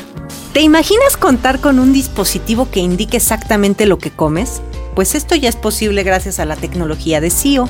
¿Te 0.53 0.61
imaginas 0.61 1.15
contar 1.15 1.59
con 1.59 1.79
un 1.79 1.93
dispositivo 1.93 2.69
que 2.69 2.81
indique 2.81 3.17
exactamente 3.17 3.85
lo 3.85 3.97
que 3.99 4.11
comes? 4.11 4.61
Pues 4.95 5.15
esto 5.15 5.33
ya 5.35 5.47
es 5.47 5.55
posible 5.55 6.03
gracias 6.03 6.39
a 6.39 6.45
la 6.45 6.57
tecnología 6.57 7.21
de 7.21 7.31
CIO 7.31 7.69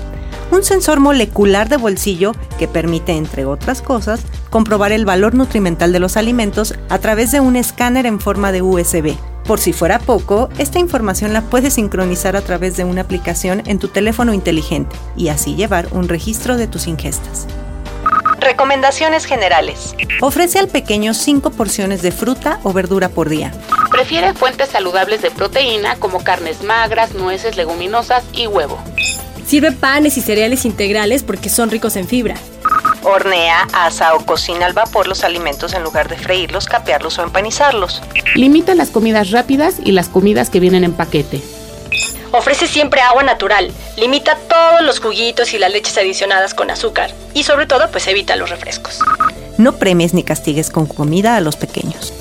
un 0.52 0.64
sensor 0.64 1.00
molecular 1.00 1.70
de 1.70 1.78
bolsillo 1.78 2.34
que 2.60 2.68
permite, 2.68 3.14
entre 3.14 3.46
otras 3.46 3.82
cosas, 3.82 4.22
comprobar 4.50 4.92
el 4.92 5.06
valor 5.06 5.34
nutrimental 5.34 5.92
de 5.92 6.00
los 6.00 6.18
alimentos 6.18 6.76
a 6.90 7.00
través 7.00 7.32
de 7.32 7.40
un 7.40 7.56
escáner 7.56 8.06
en 8.06 8.20
forma 8.20 8.52
de 8.52 8.62
USB. 8.62 9.16
Por 9.46 9.60
si 9.60 9.74
fuera 9.74 10.00
poco, 10.00 10.50
esta 10.58 10.80
información 10.80 11.34
la 11.34 11.42
puedes 11.42 11.74
sincronizar 11.74 12.36
a 12.36 12.42
través 12.42 12.78
de 12.78 12.84
una 12.84 13.02
aplicación 13.02 13.64
en 13.66 13.80
tu 13.80 13.88
teléfono 13.88 14.34
inteligente 14.34 14.96
y 15.18 15.30
así 15.30 15.56
llevar 15.56 15.88
un 15.92 16.08
registro 16.08 16.58
de 16.58 16.68
tus 16.68 16.88
ingestas. 16.88 17.48
Recomendaciones 18.40 19.26
generales. 19.26 19.96
Ofrece 20.20 20.58
al 20.58 20.68
pequeño 20.68 21.14
5 21.14 21.52
porciones 21.52 22.02
de 22.02 22.12
fruta 22.12 22.60
o 22.64 22.74
verdura 22.74 23.10
por 23.10 23.30
día. 23.30 23.52
Prefiere 23.92 24.34
fuentes 24.34 24.70
saludables 24.70 25.22
de 25.22 25.32
proteína 25.32 25.96
como 25.98 26.24
carnes 26.24 26.64
magras, 26.64 27.14
nueces, 27.14 27.56
leguminosas 27.56 28.24
y 28.34 28.48
huevo. 28.48 28.80
Sirve 29.52 29.74
panes 29.74 30.16
y 30.16 30.22
cereales 30.22 30.64
integrales 30.64 31.24
porque 31.24 31.50
son 31.50 31.70
ricos 31.70 31.98
en 31.98 32.08
fibra. 32.08 32.36
Hornea, 33.04 33.68
asa 33.74 34.16
o 34.16 34.26
cocina 34.26 34.66
al 34.66 34.72
vapor 34.72 35.08
los 35.10 35.26
alimentos 35.26 35.74
en 35.74 35.84
lugar 35.84 36.08
de 36.08 36.16
freírlos, 36.16 36.68
capearlos 36.68 37.20
o 37.20 37.24
empanizarlos. 37.24 38.02
Limita 38.34 38.76
las 38.76 38.92
comidas 38.92 39.32
rápidas 39.32 39.76
y 39.84 39.92
las 39.92 40.08
comidas 40.08 40.50
que 40.50 40.62
vienen 40.62 40.86
en 40.86 40.94
paquete. 40.94 41.42
Ofrece 42.32 42.66
siempre 42.66 43.02
agua 43.02 43.24
natural. 43.24 43.74
Limita 43.98 44.38
todos 44.38 44.84
los 44.84 45.02
juguitos 45.02 45.54
y 45.54 45.58
las 45.58 45.74
leches 45.74 45.98
adicionadas 45.98 46.54
con 46.54 46.72
azúcar. 46.72 47.12
Y 47.34 47.44
sobre 47.44 47.66
todo, 47.66 47.92
pues 47.92 48.08
evita 48.08 48.38
los 48.38 48.50
refrescos. 48.50 49.00
No 49.58 49.76
premies 49.76 50.14
ni 50.14 50.24
castigues 50.24 50.70
con 50.70 50.86
comida 50.86 51.36
a 51.36 51.42
los 51.42 51.58
pequeños. 51.58 52.14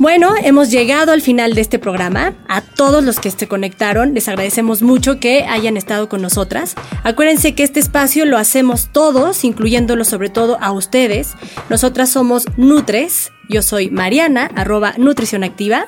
Bueno, 0.00 0.32
hemos 0.42 0.70
llegado 0.70 1.12
al 1.12 1.20
final 1.20 1.52
de 1.52 1.60
este 1.60 1.78
programa. 1.78 2.32
A 2.48 2.62
todos 2.62 3.04
los 3.04 3.20
que 3.20 3.30
se 3.30 3.46
conectaron, 3.46 4.14
les 4.14 4.28
agradecemos 4.28 4.80
mucho 4.80 5.20
que 5.20 5.44
hayan 5.44 5.76
estado 5.76 6.08
con 6.08 6.22
nosotras. 6.22 6.74
Acuérdense 7.04 7.54
que 7.54 7.64
este 7.64 7.80
espacio 7.80 8.24
lo 8.24 8.38
hacemos 8.38 8.88
todos, 8.92 9.44
incluyéndolo 9.44 10.04
sobre 10.04 10.30
todo 10.30 10.56
a 10.62 10.72
ustedes. 10.72 11.34
Nosotras 11.68 12.08
somos 12.08 12.46
Nutres. 12.56 13.30
Yo 13.50 13.60
soy 13.60 13.90
Mariana, 13.90 14.50
arroba 14.56 14.94
Nutrición 14.96 15.44
Activa. 15.44 15.84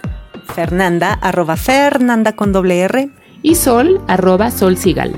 Fernanda, 0.55 1.15
arroba 1.15 1.57
Fernanda 1.57 2.37
con 2.37 2.53
doble 2.53 2.81
R. 2.81 3.09
Y 3.41 3.55
Sol, 3.55 4.03
arroba 4.09 4.51
Sol 4.51 4.77
Sigal. 4.77 5.15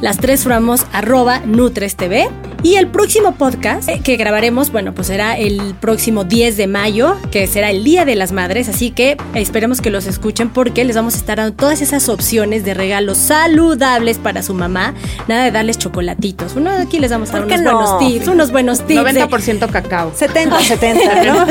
Las 0.00 0.18
tres 0.18 0.42
formamos 0.42 0.84
arroba 0.92 1.38
Nutres 1.46 1.94
TV. 1.94 2.28
Y 2.64 2.76
el 2.76 2.86
próximo 2.86 3.34
podcast 3.34 3.88
eh, 3.88 4.00
que 4.04 4.16
grabaremos, 4.16 4.70
bueno, 4.70 4.94
pues 4.94 5.08
será 5.08 5.36
el 5.36 5.74
próximo 5.80 6.22
10 6.22 6.56
de 6.56 6.68
mayo, 6.68 7.16
que 7.32 7.48
será 7.48 7.70
el 7.70 7.82
Día 7.82 8.04
de 8.04 8.14
las 8.14 8.30
Madres, 8.30 8.68
así 8.68 8.92
que 8.92 9.16
esperemos 9.34 9.80
que 9.80 9.90
los 9.90 10.06
escuchen 10.06 10.48
porque 10.48 10.84
les 10.84 10.94
vamos 10.94 11.14
a 11.14 11.16
estar 11.16 11.38
dando 11.38 11.56
todas 11.56 11.82
esas 11.82 12.08
opciones 12.08 12.64
de 12.64 12.74
regalos 12.74 13.18
saludables 13.18 14.18
para 14.18 14.44
su 14.44 14.54
mamá. 14.54 14.94
Nada 15.26 15.44
de 15.44 15.50
darles 15.50 15.76
chocolatitos. 15.78 16.54
Uno 16.54 16.70
aquí 16.70 17.00
les 17.00 17.10
vamos 17.10 17.30
a 17.30 17.40
dar 17.40 17.46
unos 17.46 17.62
buenos 17.62 17.98
tips, 17.98 18.28
unos 18.28 18.52
buenos 18.52 18.86
tips. 18.86 19.02
90% 19.02 19.68
cacao. 19.68 20.12
70, 20.14 20.60
70, 20.60 21.24
¿no? 21.24 21.46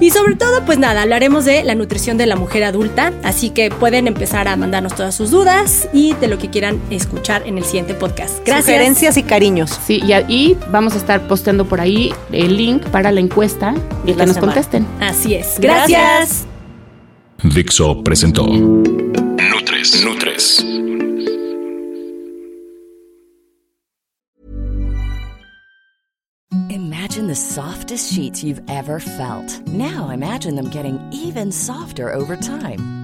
y 0.00 0.10
sobre 0.10 0.34
todo, 0.34 0.64
pues 0.64 0.78
nada, 0.78 1.02
hablaremos 1.02 1.44
de 1.44 1.62
la 1.62 1.76
nutrición 1.76 2.18
de 2.18 2.26
la 2.26 2.34
mujer 2.34 2.64
adulta, 2.64 3.12
así 3.22 3.50
que 3.50 3.70
pueden 3.70 4.08
empezar 4.08 4.48
a 4.48 4.56
mandarnos 4.56 4.96
todas 4.96 5.14
sus 5.14 5.30
dudas 5.30 5.88
y 5.92 6.14
de 6.14 6.26
lo 6.26 6.38
que 6.38 6.50
quieran 6.50 6.80
escuchar 6.90 7.46
en 7.46 7.56
el 7.56 7.64
siguiente 7.64 7.94
podcast. 7.94 8.38
Gracias. 8.44 8.64
Sugerencias 8.64 9.16
y 9.16 9.22
cariños. 9.22 9.78
Sí, 9.86 10.02
y 10.04 10.12
y 10.28 10.56
vamos 10.70 10.94
a 10.94 10.96
estar 10.96 11.26
posteando 11.26 11.66
por 11.66 11.80
ahí 11.80 12.12
el 12.32 12.56
link 12.56 12.82
para 12.86 13.12
la 13.12 13.20
encuesta 13.20 13.74
y 14.06 14.12
que 14.14 14.26
nos 14.26 14.38
contesten. 14.38 14.86
Así 15.00 15.34
es. 15.34 15.58
Gracias. 15.58 16.46
Dixo 17.42 18.02
presentó 18.02 18.46
Nutres. 18.46 20.02
Nutres. 20.04 20.64
Imagine 26.70 27.26
the 27.28 27.34
softest 27.34 28.12
sheets 28.12 28.42
you've 28.42 28.62
ever 28.68 28.98
felt. 28.98 29.60
Now 29.68 30.10
imagine 30.10 30.56
them 30.56 30.70
getting 30.70 30.98
even 31.12 31.52
softer 31.52 32.12
over 32.12 32.36
time. 32.36 33.03